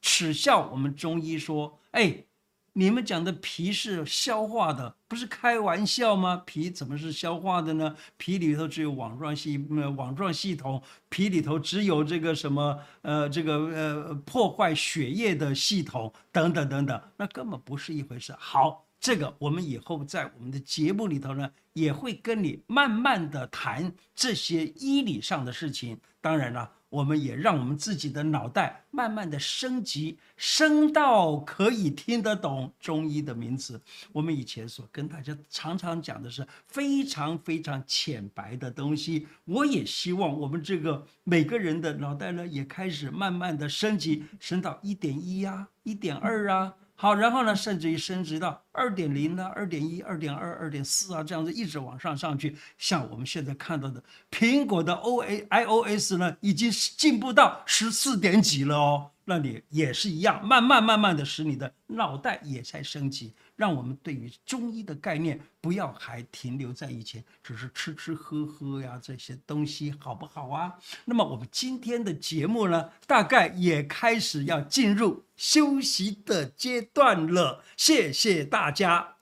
[0.00, 2.24] 耻笑我们中医说：“哎。”
[2.72, 6.42] 你们讲的脾是消化的，不是开玩笑吗？
[6.46, 7.96] 脾怎么是消化的呢？
[8.16, 18.32] 脾里头只有网状系呃网状系统，脾里头只有这个什么呃这个呃破坏血液的系统等等等等，那根本不是一回事。
[18.38, 25.98] 好，这个我们以后在我们的节目里头呢，也会跟你慢慢的谈这些医理上的事情。
[26.20, 26.70] 当然了。
[26.90, 33.80] 我们也让我们自己的脑袋慢慢的升级，升到可以听得懂中医的名词。
[34.12, 39.26] 我们以前所跟大家常常讲的是非常非常浅白的东西。
[39.44, 46.74] 我也希望我们这个每个人的脑袋呢，也开始慢慢的升级，升到一点一呀，一点二啊。
[47.00, 52.54] 好，然后呢，甚至于升级到二点零呢、二点一、二点二、二点四啊，这样子一直往上上去。
[52.76, 59.12] 像我们现在看到的，苹果的 O A I O S 呢，已经进步到十四点几了哦。
[59.30, 70.76] 那你也是一样，慢慢慢慢的使你的脑袋也在升级，让我们对于中医的概念不要还停留在以前，只是吃吃喝喝呀这些东西，好不好啊？
[71.04, 77.62] 那么我们今天的节目呢，大概也开始要进入休息的阶段了。
[77.76, 79.14] 谢谢大家，